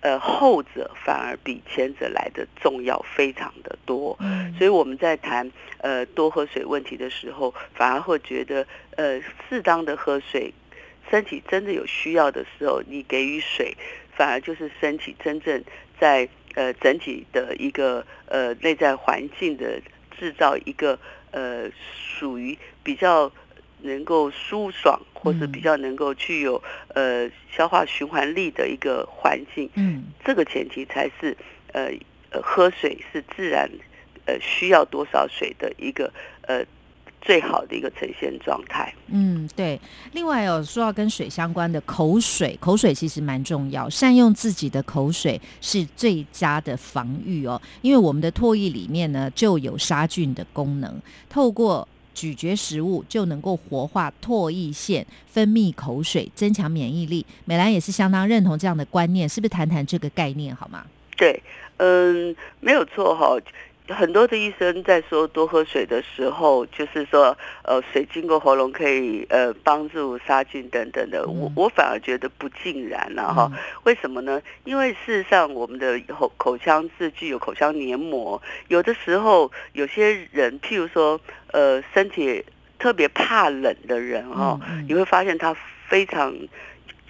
[0.00, 4.18] 呃后者反而比前者来的重要非常的多。
[4.56, 10.52] 所以我们在谈呃多喝水问题的时候，反而会觉得呃适当的喝水，
[11.10, 13.76] 身体真的有需要的时候，你给予水，
[14.16, 15.62] 反而就是身体真正
[16.00, 16.28] 在。
[16.54, 19.80] 呃，整体的一个呃内在环境的
[20.18, 20.98] 制造一个
[21.30, 21.70] 呃
[22.18, 23.30] 属于比较
[23.82, 26.62] 能够舒爽，或是比较能够具有
[26.94, 29.68] 呃消化循环力的一个环境。
[29.74, 31.36] 嗯，这个前提才是
[31.72, 31.90] 呃
[32.30, 33.68] 呃喝水是自然
[34.26, 36.12] 呃需要多少水的一个
[36.42, 36.64] 呃。
[37.20, 38.94] 最好的一个呈现状态。
[39.08, 39.78] 嗯，对。
[40.12, 47.60] 另外哦说到跟水相关的口水，口水其实蛮重要，善用自己的口水是最佳的防御哦。
[47.82, 50.94] 因为我们的唾液里面呢就有杀菌的功能，
[51.28, 51.86] 透过
[52.18, 57.24] 咀嚼食物就能够活化唾液腺，分泌口水，增强免疫力。
[57.44, 59.48] 美兰也是相当认同这样的观念，是不是？
[59.48, 60.84] 谈谈这个概念好吗？
[61.16, 61.40] 对，
[61.76, 63.38] 嗯，没有错哈。
[63.88, 71.26] 很多的医生在说多喝水的时候，就是说，呃，水经过喉咙可以呃帮助杀菌等等的。
[71.26, 73.50] 我我反而觉得不尽然了哈。
[73.84, 74.40] 为什么呢？
[74.64, 81.20] 因为事实上，我们的口口腔是具有口腔黏膜，有的时候有些人，譬如说，
[81.52, 82.44] 呃，身体
[82.78, 85.56] 特别怕冷的人哈，你会发现他
[85.88, 86.34] 非常。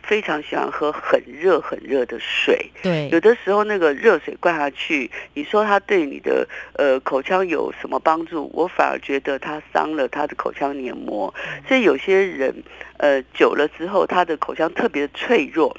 [0.08, 8.50] 非常喜欢喝很热很热的水，对，有的时候那个热水灌下去，你说它对你的呃口腔有什么帮助？
[8.54, 11.32] 我反而觉得它伤了他的口腔黏膜，
[11.68, 12.54] 所以有些人
[12.96, 15.76] 呃久了之后，他的口腔特别脆弱，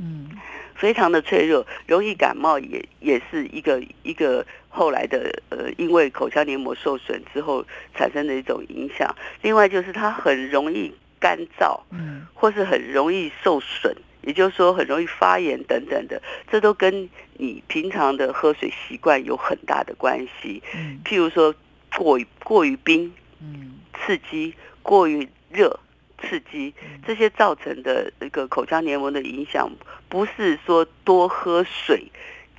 [0.00, 0.28] 嗯，
[0.74, 9.14] 非常的脆弱，容易感冒，也也是一个一个后来的呃，因为口腔黏膜受损之后产生的一种影响。
[9.42, 10.92] 另外就是它很容易。
[11.18, 20.62] 干燥，嗯，或是很容易受损，也就是说很容易发炎等等的，这都跟你平常的喝水习惯有很大的关系。
[20.74, 21.54] 嗯，譬如说
[21.96, 25.78] 过于过于冰，嗯，刺激过于热，
[26.22, 26.74] 刺激
[27.06, 29.70] 这些造成的一个口腔黏膜的影响，
[30.08, 32.10] 不是说多喝水。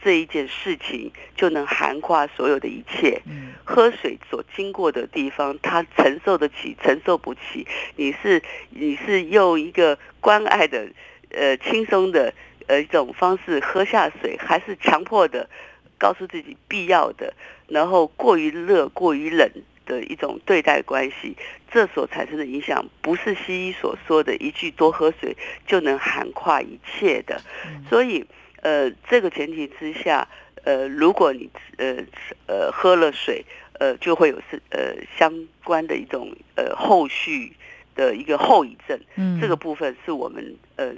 [0.04, 3.22] 这一件事情就能涵盖所有的一切。
[3.64, 7.68] 喝水所经过的地方，他承受得起，承受不起。
[7.96, 10.88] 你是你是用一个关爱的、
[11.32, 12.34] 呃轻松的
[12.68, 15.50] 呃一种方式喝下水，还是强迫的
[15.98, 17.34] 告诉自己必要的，
[17.68, 19.50] 然后过于热、过于冷
[19.86, 21.36] 的一种对待关系，
[21.70, 27.42] 这所产生的影响，不是西医所说的一句多喝水就能涵盖一切的。
[27.90, 28.26] 所以。
[28.68, 30.28] 呃，这个前提之下，
[30.66, 31.96] 呃，如果你呃
[32.48, 33.46] 呃喝了水，
[33.80, 37.54] 呃，就会有是呃相关的一种呃后续
[37.96, 39.00] 的一个后遗症。
[39.16, 40.94] 嗯，这个部分是我们呃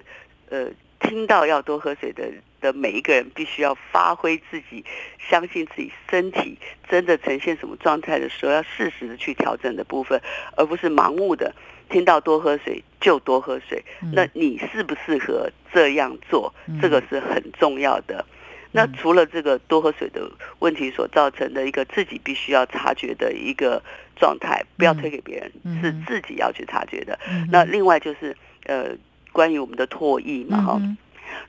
[0.49, 2.23] 呃听到要多喝水的
[2.59, 4.83] 的每一个人，必须要发挥自己，
[5.29, 6.57] 相信自己身体
[6.89, 10.19] 真的呈现什么状态的时候，要适时的去调整的部分，
[10.57, 11.53] 而不是盲目的。
[11.89, 13.83] 听到多喝水就多喝水，
[14.13, 16.53] 那你适不适合这样做？
[16.81, 18.25] 这个是很重要的。
[18.71, 20.29] 那除了这个多喝水的
[20.59, 23.81] 问题所造成的一个自己必须要察觉的一个
[24.15, 27.19] 状态，不要推给别人，是自己要去察觉的。
[27.51, 28.91] 那另外就是呃，
[29.31, 30.81] 关于我们的唾液嘛，哈，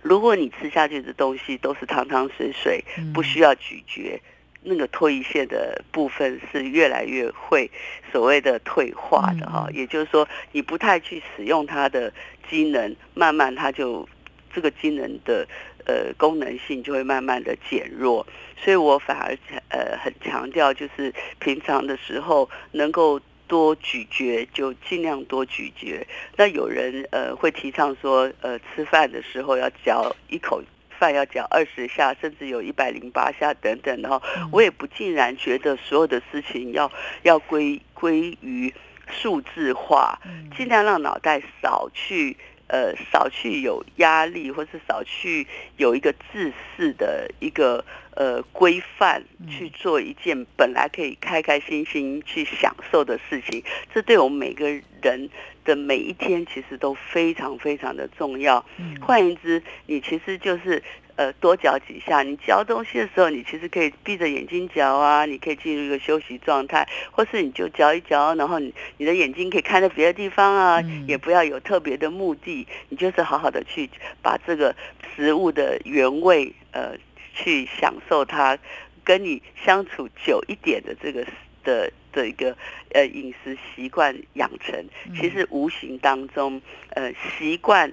[0.01, 3.13] 如果你吃下去的东西都是汤汤水水，嗯。
[3.13, 4.19] 不需要咀嚼，
[4.63, 7.71] 那个唾液腺的部分是越来越会
[8.13, 12.13] 所谓的退化的哈、嗯也就是说，你不太去使用它的
[12.49, 14.09] 机能，慢慢它就
[14.53, 15.47] 这个机能的
[15.87, 18.27] 呃功能性就会慢慢的减弱。
[18.57, 19.37] 所以我反而
[19.69, 23.21] 呃很强调，就是平常的时候能够。
[23.51, 26.07] 多咀嚼就尽量多咀嚼。
[26.37, 30.63] 那有人呃会提倡说，呃吃饭的时候要嚼一口
[31.01, 34.03] 饭要嚼二十下，甚至有一百零八下等等。
[34.03, 34.23] 然后
[34.53, 36.93] 我也不尽然觉得所有的事情要
[37.23, 38.73] 要归归于
[39.09, 40.21] 数字化，
[40.55, 42.37] 尽量让脑袋少去
[42.69, 45.47] 呃少去有压力，或是少去
[45.79, 47.85] 有一个自私的一个
[48.15, 53.65] 呃规范去做一件本来可以开开心心去享受的事情。
[53.93, 54.69] 这对我们每个
[55.03, 55.29] 人
[55.65, 58.65] 的每一天其实都非常非常的重要。
[59.01, 60.83] 换言之，你其实就是
[61.17, 62.23] 呃多嚼几下。
[62.23, 73.89] 你嚼东西的时候，你其实可以闭着眼睛嚼啊，你可以进入一个休息状态，或是你就嚼一嚼，然后你你的眼睛可以看在别的地方啊，嗯也不要有特别的目的，你就是好好的去
[74.23, 74.75] 把这个
[75.15, 76.95] 食物的原味呃
[77.35, 78.59] 去享受它，
[79.05, 81.25] 跟你相处久一点的这个
[81.65, 82.57] 的的一个
[82.93, 84.85] 呃饮食习惯养成，
[85.19, 87.93] 其实无形当中呃习惯。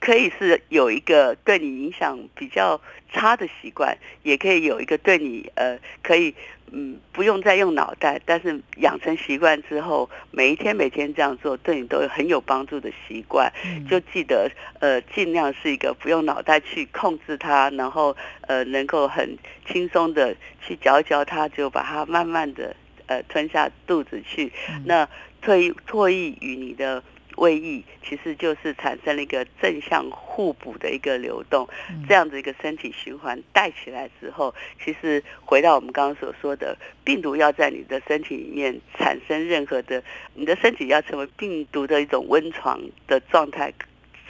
[0.00, 2.80] 可以是有一个对你影响比较
[3.12, 6.34] 差的习惯，也可以有一个对你呃可以
[6.72, 13.52] 嗯不用再用脑袋，但是养成习惯之后，每一天每天这样做，对你都有很有帮助的习惯。
[13.86, 14.50] 就记得
[14.80, 18.16] 呃尽量是一个不用脑袋去控制它，然后
[18.48, 19.36] 呃能够很
[19.66, 22.74] 轻松的去嚼一嚼它，就把它慢慢的
[23.06, 24.52] 呃吞下肚子去。
[24.84, 25.08] 那
[25.42, 27.02] 唾唾液与你的
[27.36, 31.68] 胃液其实就是产生了一个正向互补的一个流动，
[32.08, 40.02] 这样子一个身体循环带起来之后，其实回到我们刚刚所说的，病毒要在你的身体里面产生任何的，
[40.34, 43.72] 你的身体要成为病毒的一种温床的状态，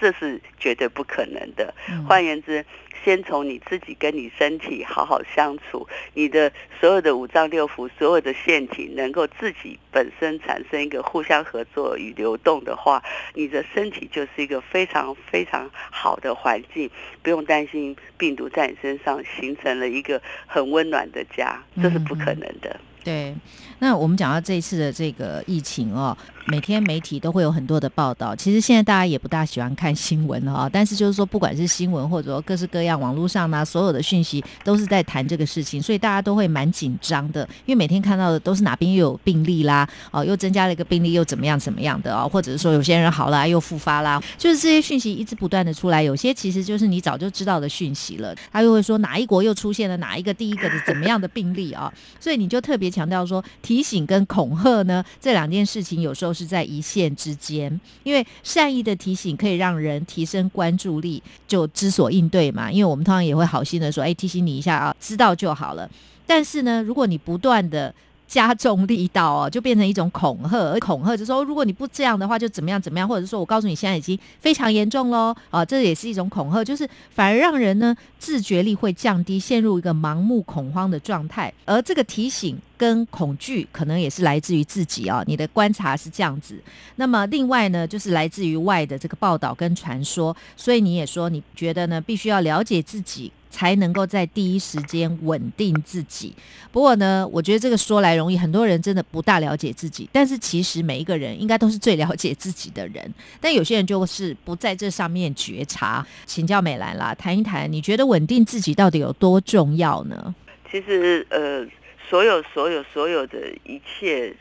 [0.01, 1.75] 这是绝对不可能的。
[2.07, 2.65] 换言之，
[3.05, 13.03] 先从你自己跟你身体好好相处，你的所有的五脏六腑、所有的腺体能够自己本身产生一个互相合作与流动的话，
[13.35, 16.91] 你的身体就是一个非常非常好的环境，
[17.23, 22.79] 不用担心病毒在你身上形成了一个很温暖的家，这是不可能的。
[23.07, 23.33] 对，
[23.79, 28.35] 那我们讲到这一次的这个疫情哦，每天媒体都会有很多的报道。
[28.35, 62.73] 其实现在大家也不大喜欢看新闻哈、但是就是说，不管是新闻或者说各式各样网络上呢，所有的讯息都是在谈这个事情，所以大家都会蛮紧张的，因为每天看到的都是哪边又有病例啦，哦，又增加了一个病例，又怎么样怎么样的哦，或者是说有些人好了又复发啦，就是这些讯息一直不断的出来，有些其实就是你早就知道的讯息了，他又会说哪一国又出现了哪一个第一个的怎么样的病例啊、所以你就特别强调说，提醒跟恐吓呢这两件事情有时候是在一线之间，因为善意的提醒可以让人提升关注力，就知所应对嘛。
[62.73, 65.89] 因为我们通常也会好心的说，哎，提醒你一下啊，知道就好了。
[66.27, 67.95] 但是呢，如果你不断的
[68.27, 81.53] 加重力道哦，就变成一种恐吓，而恐吓就说如果你不这样的话，就怎么样怎么样，或者说我告诉你现在已经非常严重喽，啊，这也是一种恐吓，就是反而让人呢自觉力会降低，陷入一个盲目恐慌的状态。
[81.65, 86.61] 而这个提醒跟恐惧，可能也是来自于自己啊、你的观察是这样子。
[86.97, 93.31] 那么另外呢，就是来自于外的这个报道跟传说，所以你也说你觉得呢，必须要了解自己。
[93.51, 96.35] 才能够在第一时间稳定自己。
[96.71, 100.09] 不过呢，我觉得这个说来容易，很多人真的不大了解自己。
[100.13, 106.07] 但是其实每一个人应该都是最了解自己的人，但有些人就是不在这上面觉察。
[106.27, 110.35] 请教美兰啦，谈一谈，你觉得稳定自己到底有多重要呢？
[110.71, 111.67] 其实呃，
[112.11, 114.35] 所有所有所有的一切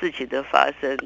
[0.00, 0.96] 事情的发生，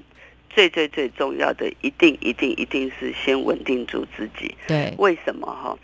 [0.51, 4.55] 最最最重要的，一定一定一定是先稳定住自己。
[4.69, 5.77] 对，为什么哈？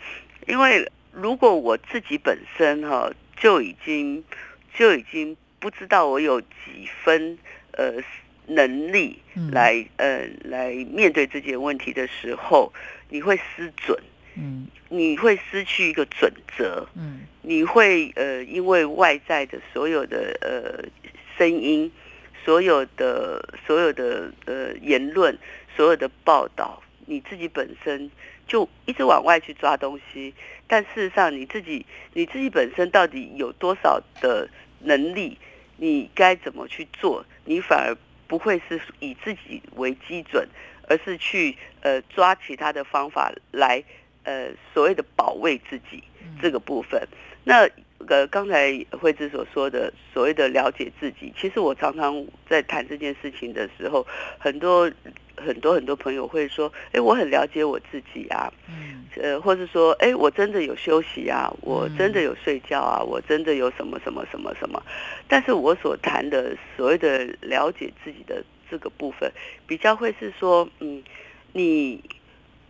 [0.47, 4.23] 因为如果我自己本身哈就已经
[4.73, 7.37] 就已经不知道我有几分
[7.71, 7.93] 呃
[8.47, 9.51] 能力嗯。
[9.51, 12.73] 来、呃来面对这件问题的时候，
[13.09, 13.97] 你会失准，
[14.35, 14.67] 嗯。
[14.89, 17.21] 你会失去一个准则，嗯。
[17.41, 20.83] 你会呃因为外在的所有的呃
[21.37, 21.91] 声音，
[22.43, 25.37] 所有的所有的呃言论，
[25.75, 28.09] 所有的报道，你自己本身
[28.47, 30.33] 就一直往外去抓东西，
[30.73, 34.49] 但事实上你自己你自己本身到底有多少的
[34.79, 35.37] 能力，
[35.77, 37.95] 你该怎么去做，你反而
[38.27, 40.49] 不会是以自己为基准，
[40.89, 43.83] 而是去呃抓其他的方法来
[44.23, 46.03] 呃所谓的保卫自己
[46.41, 47.07] 这个部分。
[47.43, 47.69] 那
[48.07, 54.03] 呃刚才惠芝所说的所谓的了解自己，其实我常常在谈这件事情的时候，
[54.39, 54.91] 很多
[55.37, 59.05] 很多很多朋友会说，哎，我很了解我自己啊，嗯。
[59.15, 64.81] 呃，或是说，哎，我真的有休息啊，我真的有睡觉啊，我真的有什么什么什么什么。
[65.27, 69.31] 但是我所谈的所谓的了解自己的这个部分，
[69.67, 71.03] 比较会是说，嗯，
[71.51, 72.03] 你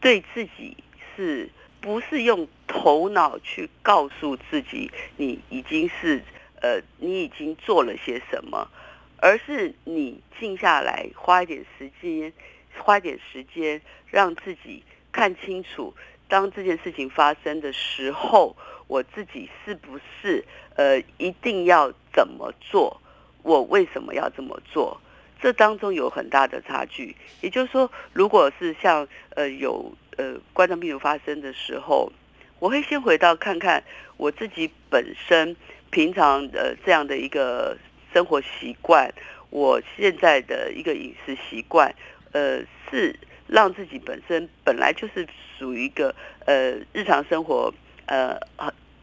[0.02, 0.76] 对自己
[1.16, 1.50] 是
[1.80, 6.22] 不是用头脑去告诉自己你已经是
[6.62, 8.68] 呃，你已经做了些什么，
[9.16, 12.34] 而是你静下来，花一点时间，
[12.78, 15.94] 花点时间，让自己看清楚，
[16.28, 18.56] 当这件事情发生的时候，
[18.88, 20.44] 我自己是不是
[20.76, 23.00] 呃一定要怎么做？
[23.44, 25.00] 我为什么要这么做？
[25.42, 27.16] 这当中有很大的差距。
[27.42, 32.12] 也就是说，如果是像呃有呃冠状病毒发生的时候，
[32.60, 33.84] 我会先回到看看
[34.16, 35.56] 我自己本身
[35.90, 37.78] 平常呃这样的一个
[38.14, 39.14] 生活习惯，
[39.50, 41.94] 我现在的一个饮食习惯，
[42.34, 42.60] 呃
[42.92, 43.18] 是
[43.48, 45.26] 让自己本身本来就是
[45.58, 46.14] 属于一个
[46.46, 47.74] 呃日常生活
[48.06, 48.38] 呃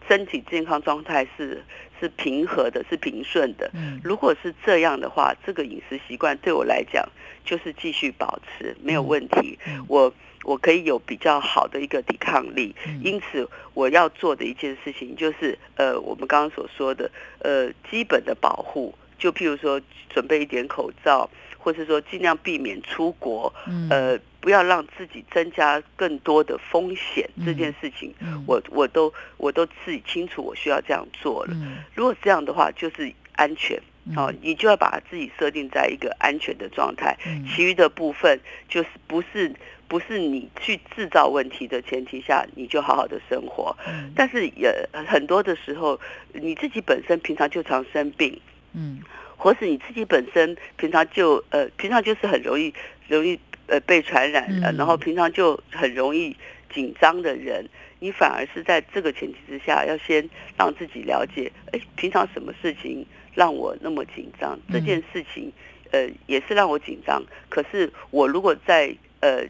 [0.06, 1.64] 身体健康状态是
[1.98, 3.70] 是平和的，是平顺的。
[3.74, 7.08] 嗯如果是这样的话，这个饮食习惯对我来讲
[7.44, 9.58] 就是继续保持没有问题。
[9.66, 10.12] 嗯我
[10.42, 17.10] 我可以有比较好的一个抵抗力，嗯因此我要做的一件事情就是，呃，我们刚刚所说的，
[17.40, 19.78] 呃，基本的保护，就譬如说
[20.08, 21.28] 准备一点口罩，
[21.62, 27.28] 或是说尽量避免出国，嗯呃，不要让自己增加更多的风险。
[27.44, 31.52] 这件事情，嗯我我都我都自己清楚，我需要这样做了。
[31.54, 33.78] 嗯如果这样的话，就是安全。
[34.16, 39.54] 哦，你就要把自己设定在一个安全的状态，嗯其余的部分就是不是
[39.86, 43.76] 不是你去制造问题的前提下，你就好好的生活。
[43.86, 44.74] 嗯但是也
[45.06, 46.00] 很多的时候，
[46.32, 48.40] 你自己本身平常就常生病，
[48.72, 49.00] 嗯
[49.40, 52.72] 或是你自己本身平常就呃平常就是很容易
[53.08, 53.38] 容易
[53.68, 56.36] 呃被传染，呃嗯然后平常就很容易
[56.74, 57.66] 紧张的人，
[58.00, 60.28] 你反而是在这个前提之下，要先
[60.58, 64.58] 让自己了解，哎，平常什么事情让我那么紧张？
[64.70, 65.50] 这嗯件事情
[65.90, 69.42] 呃也是让我紧张，可是我如果在呃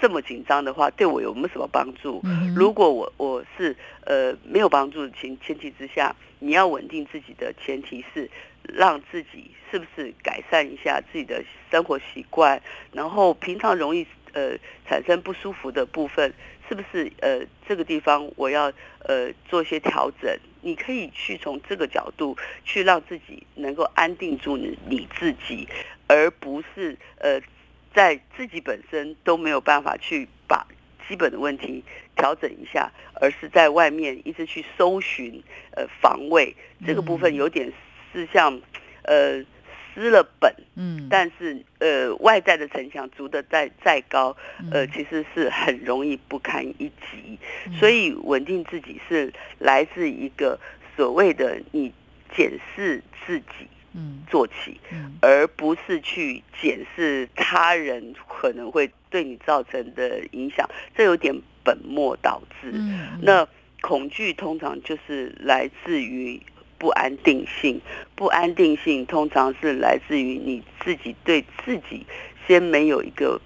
[0.00, 2.20] 这么紧张的话，对我有没有什么帮助？
[2.24, 3.74] 嗯如果我我是
[4.04, 8.28] 呃没有帮助的前前提之下，你要稳定自己的前提是
[8.74, 12.60] 让自己是不是改善一下自己的生活习惯，
[12.92, 14.56] 然后平常容易呃
[14.86, 16.32] 产生不舒服的部分，
[16.68, 20.38] 是不是呃这个地方我要呃做一些调整？
[20.60, 25.68] 你可以去从这个角度去让自己能够安定住你你自己，
[26.08, 27.40] 而不是呃
[27.94, 30.66] 在自己本身都没有办法去把
[31.08, 31.84] 基本的问题
[32.16, 32.90] 调整一下，
[33.20, 35.40] 而是在外面一直去搜寻
[35.70, 36.54] 呃防卫
[36.84, 37.72] 这个部分，有点
[38.16, 38.58] 是像
[39.02, 39.44] 呃
[39.94, 41.06] 失了本，嗯。
[41.10, 44.34] 但是呃外在的城墙筑得再再高，
[44.72, 47.38] 呃嗯其实是很容易不堪一击，
[47.78, 50.58] 所以稳定自己是来自一个
[50.96, 51.92] 所谓的你
[52.34, 54.22] 检视自己嗯。
[54.30, 55.12] 做起，嗯。
[55.20, 62.70] 而不是去检视他人可能会对你造成的影响，这有点本末倒置。
[62.72, 63.20] 嗯。
[63.22, 63.46] 那
[63.82, 66.40] 恐惧通常就是来自于
[66.78, 67.80] 不安定性，
[68.14, 72.06] 不安定性通常是来自于你自己对自己
[72.46, 73.40] 先没有一个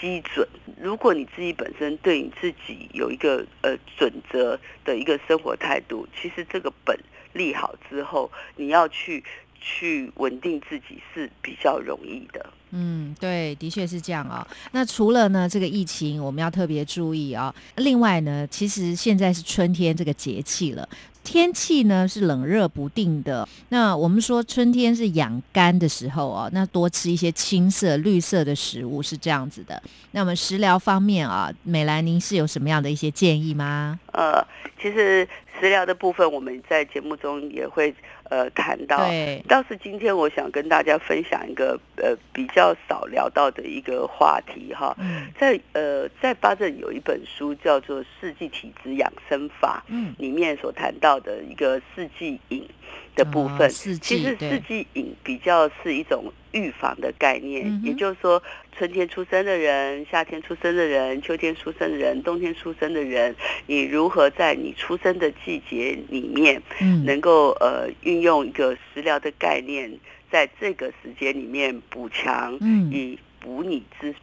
[0.00, 0.46] 基准。
[0.80, 6.98] 如果你自己本身对你自己有一个呃准则的一个生活态度，其实这个本
[7.32, 9.24] 立好之后，你要去
[9.60, 12.46] 去稳定自己是比较容易的。
[12.76, 14.44] 嗯，对，的确是这样哦。
[14.72, 20.88] 那除了呢这个疫情，我们要特别注意啊、另外呢，其实现在是春天这个节气了，
[21.24, 23.48] 天气呢是冷热不定的。
[23.70, 29.82] 那我们说春天是养肝的时候哦，那多吃一些青色、绿色的食物是这样子的。
[30.12, 33.98] 那么食疗方面啊，美兰您是有什么样的一些建议吗？
[34.12, 34.46] 呃，
[34.80, 35.26] 其实
[35.58, 37.92] 食疗的部分，我们在节目中也会
[38.30, 39.06] 呃谈到。
[39.06, 45.28] 对，倒是今天我想跟大家分享一个呃比较少聊到的一个话题哈，嗯。
[45.38, 52.68] 在呃在巴镇有一本书叫做《四季体质养生法》，嗯，里面所谈到的一个四季饮
[53.14, 58.42] 的部分，其实四季饮比较是一种预防的概念，嗯也就是说，
[58.76, 63.34] 春天出生的人、夏天出生的人、秋天出生的人、冬天出生的人，
[63.66, 67.04] 你如何在你出生的季节里面，嗯。
[67.04, 69.92] 能够呃运用一个食疗的概念，
[70.30, 72.90] 在这个时间里面补强，嗯。
[72.90, 74.18] 以补你之不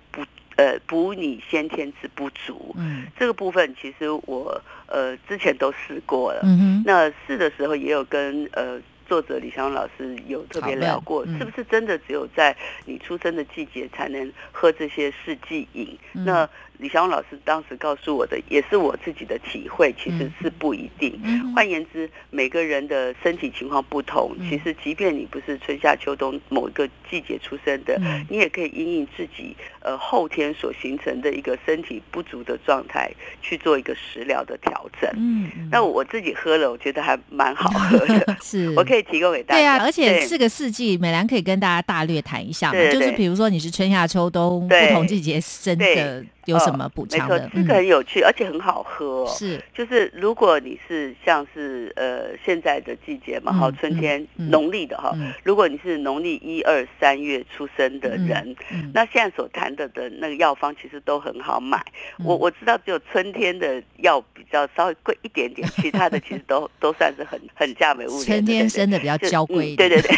[0.61, 2.75] 呃补你先天之不足。
[2.77, 12.55] 嗯这个部分其实我呃之前都试过了，嗯哼，那试的时候也有跟呃作者李祥老师有特别聊过，嗯是不是真的只有在
[12.85, 15.97] 你出生的季节才能喝这些四季饮？
[16.13, 16.47] 嗯那
[16.81, 20.33] 李祥老师当时告诉我的，也是我自己的体会，其实嗯。
[20.41, 21.17] 是不一定。
[21.23, 21.53] 嗯。
[21.53, 24.49] 换言之，每个人的身体情况不同，嗯。
[24.49, 28.25] 其实即便你不是春夏秋冬某一个季节出生的，嗯。
[28.27, 33.11] 你也可以因应自己呃后天所形成的一个身体不足的状态
[33.43, 35.07] 去做一个食疗的调整。
[35.15, 35.69] 嗯嗯。
[35.71, 38.73] 那我自己喝了，我觉得还蛮好喝的， 是。
[38.75, 39.61] 我可以提供给大家。
[39.61, 40.21] 对啊，而且对。
[40.21, 49.27] 四个四季，美兰可以跟大家大略谈一下嘛，就是比如说你是春夏秋冬不同季节生的对有什么补没错？，这个很有趣，而且很好喝、哦。
[49.27, 61.77] 是就是如果你是像是呃现在的季节嘛，嗯哈、春天农历的哈，嗯如果你是农历一二三月出生的人，嗯那现在所谈的的那个药方其实都很好买。
[62.19, 68.25] 嗯我我知道只有春天的药比较稍微贵一点点，其他的其实都都算是很很价美物廉。
[68.25, 70.15] 春天对生的比较对娇贵对对对，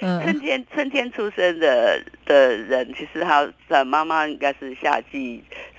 [0.00, 5.21] 嗯 春天春天出生的的人，其实他的妈妈应该是夏季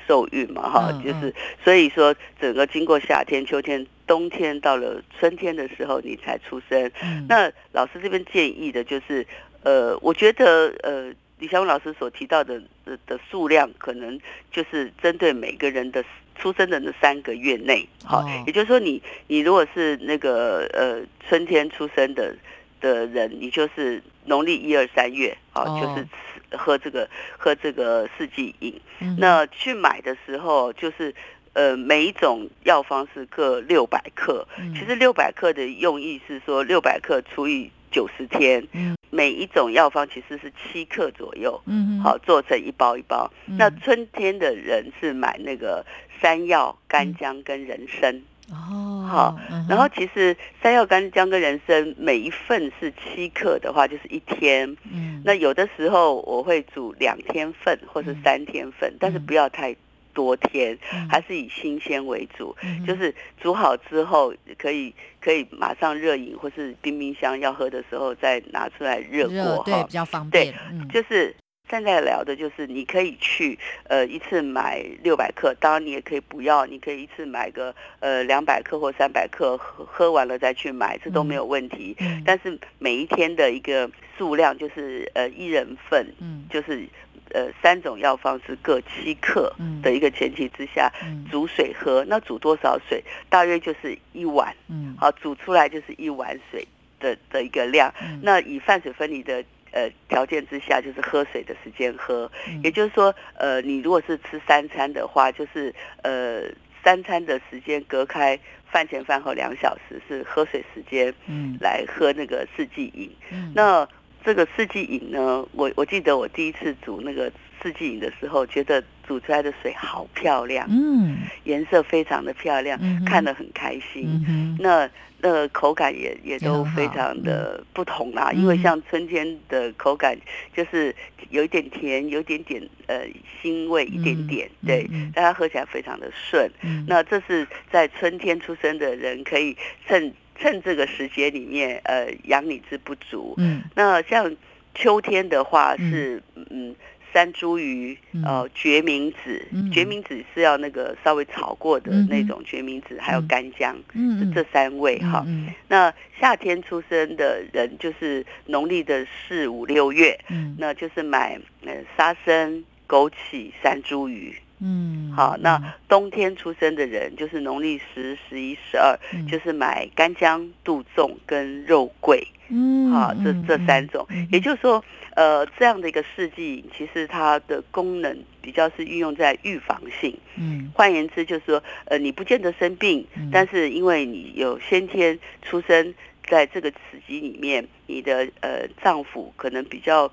[0.07, 1.33] 受孕嘛，哈、嗯就是
[1.63, 6.91] 所以说整个经过夏天、秋天、冬天，到了春天的时候你才出生。
[7.01, 9.25] 嗯那老师这边建议的就是，
[9.63, 11.13] 呃，我觉得呃。
[11.39, 14.17] 李小文老师所提到的的的数量，可能
[14.49, 16.01] 就是针对每个人的
[16.37, 22.33] 出生的那三个月内，好、哦也就是说你，你如果是那个呃春天出生的
[22.79, 28.79] 的人，你就是农历一二三月，好、哦就是吃喝这个喝这个四季饮。
[28.99, 31.13] 嗯那去买的时候，就是
[31.53, 41.61] 呃每一种药方是各六百克，嗯其实六百克的用意是说六百克除以九十天，嗯每一种药方其实是七克左右，
[42.03, 43.31] 好做成一包一包。
[43.47, 45.85] 嗯那春天的人是买那个
[46.21, 48.21] 山药、干姜跟人参，
[48.53, 54.67] 哦好嗯然后其实山药、干姜跟人参每一份是七克的话，就是一天。
[54.91, 55.21] 嗯。
[55.25, 58.21] 那有的时候我会煮两天份或是嗯。
[58.23, 59.25] 三天份，但是嗯。
[59.25, 59.75] 不要太
[60.13, 61.07] 多天，嗯。
[61.09, 62.55] 还是以新鲜为主。
[62.63, 62.85] 嗯。
[62.85, 69.83] 就是煮好之后，可以可以马上热饮，或是冰冰箱要喝的时候再拿出来热过哈。
[69.83, 69.91] 比。
[69.91, 70.87] 较方对便，嗯。
[70.89, 71.35] 就是
[71.74, 81.97] 现在聊的就是你可以去呃一次买六百克，当然你也可以不要，你可以一次买个呃两百克或三百克，喝喝完了再去买，这都没有问题。
[81.99, 86.88] 嗯但是每一天的一个数量就是呃一人份，嗯就是
[87.34, 92.05] 呃三种药方是各七克嗯的一个前提之下，嗯煮水喝。
[92.07, 93.03] 那煮多少水？
[93.30, 96.67] 大约就是一碗，嗯好煮出来就是一碗水
[96.99, 97.91] 的的一个量。
[97.99, 99.43] 嗯那以饭水分离的
[99.74, 102.32] 呃条件之下，就是喝水的时间喝。
[102.47, 106.43] 嗯也就是说，呃，你如果是吃三餐的话，就是呃
[106.84, 108.39] 三餐的时间隔开
[108.71, 113.11] 饭前饭后两小时是喝水时间嗯来喝那个四季饮。
[113.32, 113.88] 嗯那
[114.24, 117.30] 这个四季饮呢，我我记得我第一次煮那个
[117.61, 121.17] 四季饮的时候，觉得煮出来的水好漂亮，嗯。
[121.43, 124.23] 颜色非常的漂亮，嗯看得很开心。
[124.27, 124.89] 嗯那
[125.25, 128.39] 那个口感也也也都非常的不同啦，嗯。
[128.41, 130.17] 因为像春天的口感
[130.53, 130.93] 就是
[131.29, 133.05] 有一点甜，有一点点呃
[133.41, 136.49] 腥味，一点点，嗯对但它喝起来非常的顺。
[136.61, 136.85] 嗯。
[136.87, 139.55] 那这是在春天出生的人可以
[139.87, 143.33] 趁趁这个时节里面，呃，养你之不足。
[143.37, 143.61] 嗯。
[143.75, 144.35] 那像
[144.75, 145.91] 秋天的话嗯。
[145.91, 146.75] 是嗯。
[147.14, 148.24] 山茱萸，嗯。
[148.24, 149.72] 呃，决明子，嗯。
[149.72, 154.34] 决明子是要那个稍微炒过的那种决明子，还有嗯干姜，嗯。
[154.34, 155.24] 这这三味哈。
[155.28, 155.47] 嗯。
[155.68, 160.55] 那夏天出生的人就是农历的四五六月，嗯。
[160.57, 164.34] 那就是买呃沙参、枸杞、山茱萸。
[164.59, 165.11] 嗯。
[165.16, 169.28] 好，那冬天出生的人就是农历十、十一、十二，嗯。
[169.28, 172.26] 就是买干姜、杜仲跟肉桂。
[172.55, 174.83] 嗯好，这这三种，也就是说，
[175.15, 180.15] 呃，这样的一个试剂，其实它的功能比较是运用在预防性。
[180.35, 180.71] 嗯。
[180.75, 183.31] 换言之，就是说，呃，你不见得生病，嗯。
[183.31, 185.95] 但是因为你有先天出生
[186.27, 190.11] 在这个时机里面，你的呃脏腑可能比较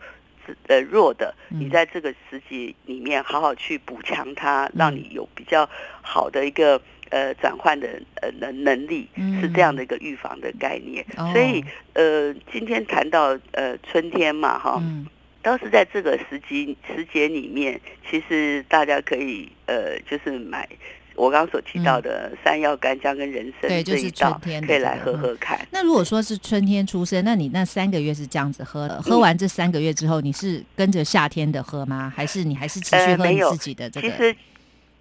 [0.67, 1.61] 呃弱的，嗯。
[1.61, 5.69] 你在这个时机里面好好去补强它，让你有比较
[6.01, 6.81] 好的一个
[7.11, 7.89] 呃转换的
[8.23, 11.05] 呃能能力，嗯是这样的一个预防的概念。
[11.17, 15.07] 哦所以呃，今天谈到呃春天嘛，哈、嗯
[15.43, 17.81] 都是在这个时机时节里面，
[18.11, 20.69] 其实大家可以呃，就是买
[21.15, 25.59] 我刚刚所提到的山药、干姜跟人参对就是春天可以来喝喝看。
[25.71, 32.13] 那如果说是春天出生，那你那三个月是这样子喝的，喝完这三个月之后，你是跟着夏天的喝吗？
[32.15, 34.11] 还是你还是持续喝你自己的这个？
[34.11, 34.37] 其实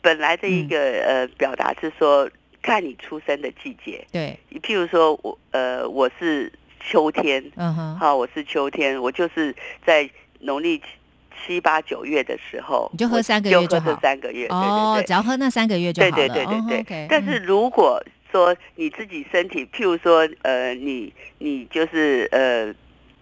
[0.02, 0.68] 本来的一嗯。
[0.68, 2.30] 个、呃表达是说，
[2.62, 4.06] 看你出生的季节。
[4.12, 10.86] 对，譬如说我呃我是秋天，嗯哼，好，我是秋天，我就是在农历七
[11.48, 15.08] 七八九月的时候，你就喝三个月就喝这三个月，哦，对对对。
[15.08, 16.16] 只要喝那三个月就好了。
[16.16, 16.78] 对对对对对。
[16.78, 17.44] 哦，OK，但是嗯。
[17.44, 22.74] 如果说你自己身体，譬如说呃你你就是呃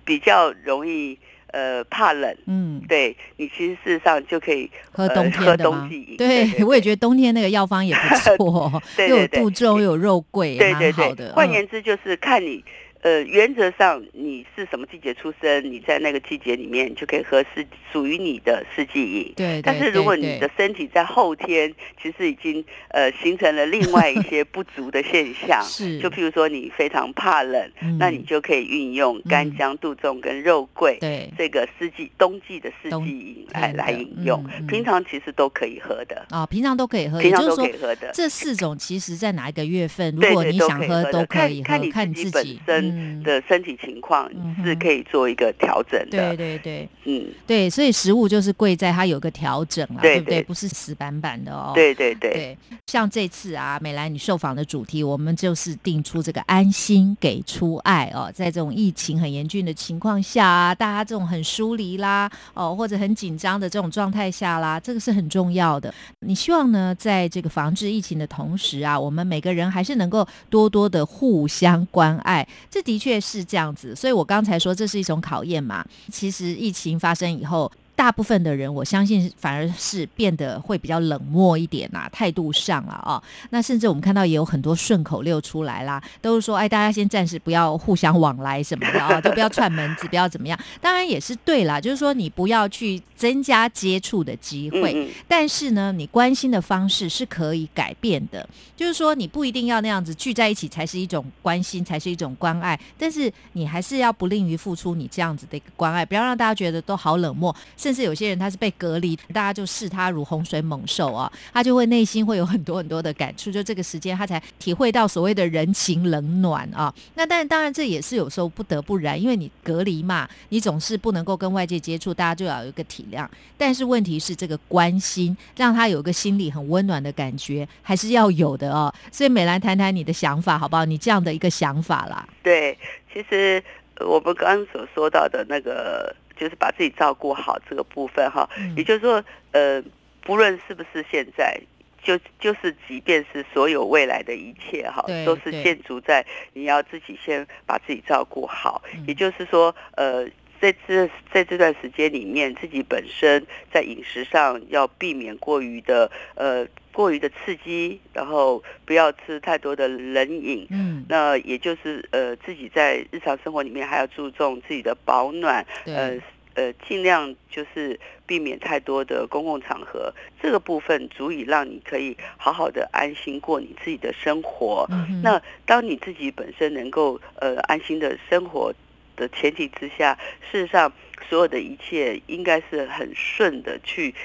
[0.04, 1.18] 比较容易
[1.58, 2.36] 呃怕冷。
[2.46, 6.18] 嗯，对你，其实事实上就可以呃喝冬天的吗冬季饮。
[6.18, 12.64] 对，我也觉得冬天那个药方也不错， 又有杜仲，又有肉桂，对对对蛮好的。，换嗯言之就是看你，
[13.08, 19.34] 呃，原则上你是什么季节出生，你在那个季节里面就可以喝四属于你的四季饮。
[19.34, 27.98] 对，但对是如果你的身体在后天其实已经呃形成了另外一些不足的现象， 是，就譬如说你非常怕冷，嗯。
[27.98, 30.98] 那你就可以运用干姜、杜仲跟肉桂。
[31.00, 31.32] 对。
[31.38, 38.12] 这个四季冬季的四季饮来来饮用，平常其实都可以喝的，啊，平常都可以喝，平常都可以喝的。
[38.14, 41.20] 这四种其实在哪一个月份，如果你想都可以喝都。
[41.20, 44.30] 可看以喝，看你自己本身嗯的身体情况
[44.64, 46.36] 是可以做一个调整的。
[46.36, 50.36] 对对对嗯，对，所以食物就是贵在它有个调整啊，对对不对？
[50.40, 51.72] 对不是死板板的哦。
[51.74, 65.94] 对对对，对，像这次啊，美兰你受访的主题，我们就是定出这个安心给出爱哦，在这种疫情很严峻的情况下啊，大家这种很疏离啦，哦，或者很紧张的这种状态下啦，这个是很重要的。
[66.20, 73.96] 你希望呢，在这个防治疫情的同时啊，我们每个人还是能够多多的互相关爱，这这的确是这样子。
[73.96, 75.84] 所以我刚才说这是一种考验嘛。
[76.12, 77.72] 其实疫情发生以后。
[77.98, 83.22] 大部分的人，我相信反而是变得会比较冷漠一点啦，态度上了啊。
[83.50, 90.58] 那甚至我们看到也有很多顺口溜出来啦，都是说，哎，大家先暂时不要互相往来什么的啊，就不要串门子，不要怎么样。
[90.80, 107.56] 当然也是对啦，就是说你不要去增加接触的机会，嗯嗯，但是呢，你关心的方式是可以改变的，就是说你不一定要那样子聚在一起才是一种关心，才是一种关爱，但是你还是要不吝于付出你这样子的一个关爱，不要让大家觉得都好冷漠，
[107.88, 116.94] 甚至有些人他是被隔离，大家就视他如洪水猛兽啊，他就会内心会有很多很多的感触，就这个时间他才体会到所谓的人情冷暖啊。
[117.16, 123.26] 那但当然这也是有时候不得不然，因为你隔离嘛，你总是不能够跟外界接触，大家就要有一个体谅。
[123.58, 128.94] 但是问题是，这个关心让他有一个心里很温暖的感觉，还是要有的哦。
[129.14, 130.84] 所以美兰谈谈你的想法好不好？
[130.84, 132.78] 你这样的一个想法啦，对，
[133.14, 133.64] 其实
[134.02, 139.84] 我们刚刚所说到的那个，就是把自己照顾好这个部分哈，嗯也就是说，呃，
[140.22, 141.60] 不论是不是现在。
[142.04, 148.82] 就就是，即便是所有未来的一切哈，都是建筑在你要自己先把自己照顾好。
[148.94, 150.26] 嗯也就是说，呃，
[150.62, 156.66] 在这在这段时间里面，自己本身在饮食上要避免过于的呃
[156.98, 160.66] 过于的刺激，然后不要吃太多的冷饮。
[160.72, 166.18] 嗯，那也就是呃，自己在日常生活里面还要注重自己的保暖，呃，
[166.56, 174.88] 呃，尽量就是避免太多的公共场合，这个部分足以让你可以好好的安心过你自己的生活。
[174.90, 178.74] 嗯那当你自己本身能够呃安心的生活
[179.16, 180.18] 的前提之下，
[180.52, 180.92] 事实上
[181.30, 184.16] 所有的一切应该是很顺的去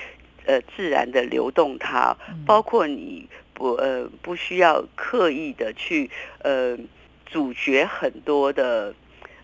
[0.46, 2.44] 呃自然的流动它，嗯。
[2.46, 6.10] 包括你不呃不需要刻意的去
[6.42, 6.76] 呃
[7.26, 8.94] 阻绝很多的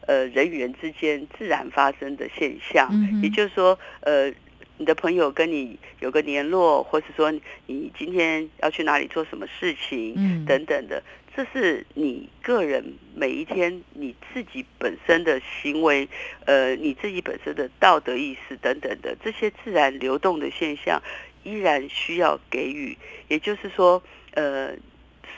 [0.07, 4.33] 呃人与人之间自然发生的现象，嗯也就是说呃。
[4.81, 7.33] 你的朋友跟你有个联络，或是说
[7.67, 10.45] 你今天要去哪里做什么事情，嗯。
[10.45, 11.03] 等等的，
[11.39, 12.85] 这是你个人
[13.15, 16.09] 每一天你自己本身的行为，
[16.47, 21.01] 呃，你自己本身的道德意识等等的这些自然流动的现象，
[21.45, 22.99] 依然需要给予。
[23.29, 24.73] 也就是说，呃，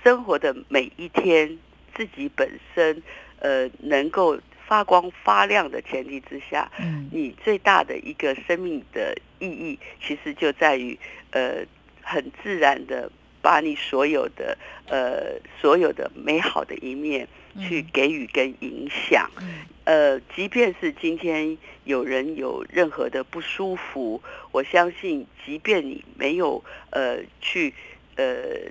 [0.03, 1.59] 生活的每一天，
[1.95, 3.03] 自己本身
[3.41, 10.99] 呃能够发光发亮的前提之下，嗯你最大的一个生命的意义，其实就在于
[11.33, 11.63] 呃
[12.01, 13.13] 很自然的
[13.43, 17.27] 把你所有的呃所有的美好的一面
[17.61, 19.31] 去给予跟影响。
[19.41, 19.67] 嗯。
[19.85, 24.23] 呃，即便是今天有人有任何的不舒服，
[24.53, 27.75] 我相信，即便你没有呃去
[28.15, 28.71] 呃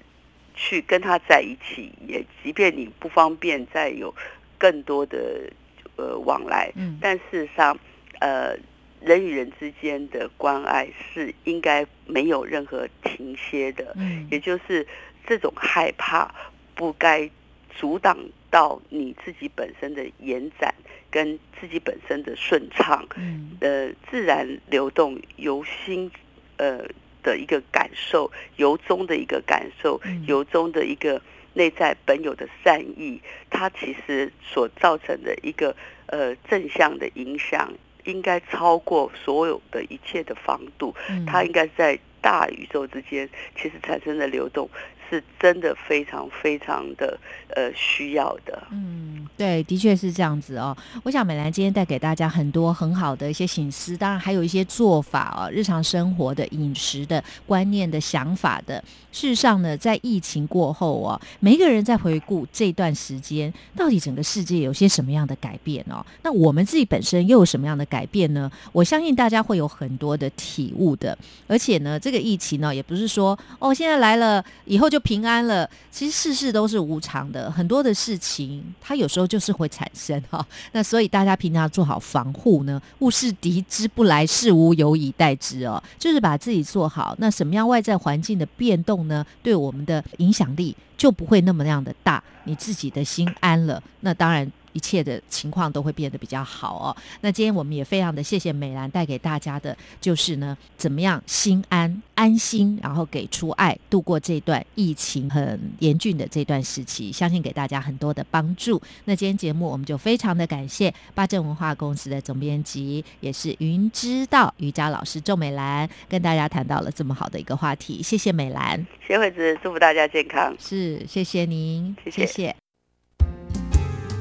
[0.55, 4.15] 去跟他在一起，也即便你不方便再有
[4.57, 5.51] 更多的
[5.97, 6.97] 呃往来，嗯。
[7.01, 7.77] 但事实上，
[8.21, 8.55] 呃，
[9.01, 13.93] 人与人之间的关爱是应该没有任何停歇的。
[13.95, 14.85] 嗯也就是
[15.25, 16.33] 这种害怕
[16.75, 17.29] 不该
[17.69, 18.17] 阻挡
[18.49, 20.73] 到你自己本身的延展
[21.11, 26.11] 跟自己本身的顺畅，嗯呃，自然流动由心
[26.57, 26.83] 呃
[27.23, 31.21] 的一个感受，由衷的一个感受，嗯由衷的一个
[31.53, 35.75] 内在本有的善意，它其实所造成的一个
[36.07, 37.73] 呃正向的影响，
[38.05, 40.95] 应该超过所有的一切的防度。
[41.09, 44.69] 嗯它应该在大宇宙之间，其实产生的流动
[45.09, 47.17] 是真的非常非常的
[47.55, 48.61] 呃需要的。
[48.71, 50.75] 嗯，对，的确是这样子哦。
[51.03, 58.83] 我想美兰今天带给大家很多很好的一些醒思，当然还有一些做法哦，日常生活的饮食的观念的想法的。
[59.11, 66.05] 事实上呢，在疫情过后哦，每一个人在回顾这段时间，到底整个世界有些什么样的改变哦？
[66.21, 68.51] 那我们自己本身又有什么样的改变呢？
[68.71, 71.17] 我相信大家会有很多的体悟的。
[71.47, 75.69] 而且呢，这个疫情呢，也不是说哦，现在来了以后就平安了。
[75.91, 87.15] 其实事事都是无常的，很多的事情它有时候就是会产生哈、 那所以大家平常要做好防护呢，勿视敌之不来，事无有以待之哦，就是把自己做好。
[87.19, 92.23] 那什么样外在环境的变动呢，对我们的影响力就不会那么样的大。
[92.45, 94.49] 你自己的心安了，那当然。
[94.79, 96.95] 一切的情况都会变得比较好哦。
[97.19, 108.81] 那今天我们也非常的谢谢美兰带给大家的，就是呢，怎么样心安安心，然后给出爱，度过这段疫情很严峻的这段时期，相信给大家很多的帮助。
[109.03, 120.55] 那今天节目我们就非常的感谢八正文化公司的总编辑，也是云知道瑜伽老师周美兰，跟大家谈到了这么好的一个话题，谢谢美兰，谢惠子，祝福大家健康。
[120.57, 122.55] 是谢谢您，谢谢谢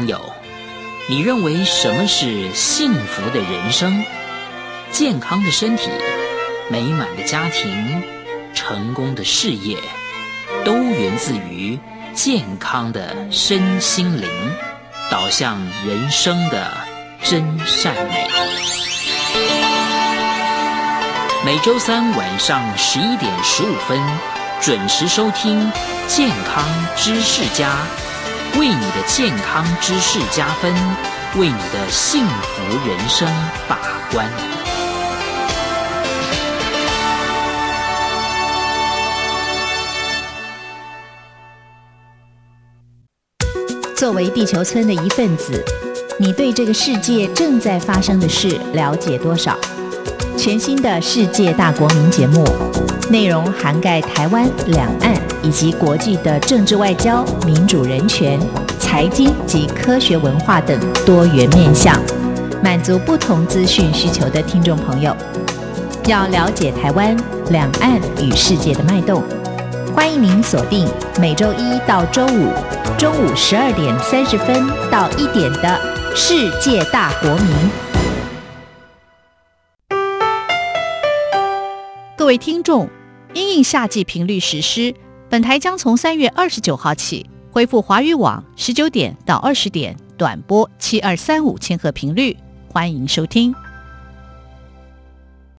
[0.00, 0.18] 朋友，
[1.10, 4.02] 你认为什么是幸福的人生？
[4.90, 5.90] 健康的身体、
[6.70, 8.02] 美满的家庭、
[8.54, 9.76] 成功的事业，
[10.64, 11.78] 都源自于
[12.14, 14.26] 健康的身心灵，
[15.10, 16.72] 导向人生的
[17.22, 18.26] 真善美。
[21.44, 24.00] 每周三晚上十一点十五分，
[24.62, 25.70] 准时收听
[26.08, 26.64] 《健康
[26.96, 27.68] 知识家》。
[28.58, 30.72] 为你的健康知识加分，
[31.36, 33.28] 为你的幸福人生
[33.68, 33.78] 把
[34.12, 34.28] 关。
[43.96, 45.62] 作为地球村的一份子，
[46.18, 49.56] 你对这个世界正在发生的事了解多少？
[50.36, 52.42] 全新的世界大国民节目
[53.10, 58.38] 《内容涵盖台湾、两岸以及国际的政治外交、民主人权、
[58.78, 62.00] 财经及科学文化等多元面向，
[62.62, 65.12] 满足不同资讯需求的听众朋友。
[66.06, 67.16] 要了解台湾、
[67.50, 69.24] 两岸与世界的脉动，
[69.92, 70.88] 欢迎您锁定
[71.20, 72.52] 每周一到周五
[72.96, 75.80] 中午十二点三十分到一点的
[76.14, 77.48] 《世界大国民》。
[82.16, 82.88] 各位听众。
[83.32, 84.92] 因应夏季频率实施，
[85.28, 92.36] 本台将从三月二十九号起恢复华语网十九点到二十点短波七二三五千赫频率，
[92.68, 93.54] 欢迎收听。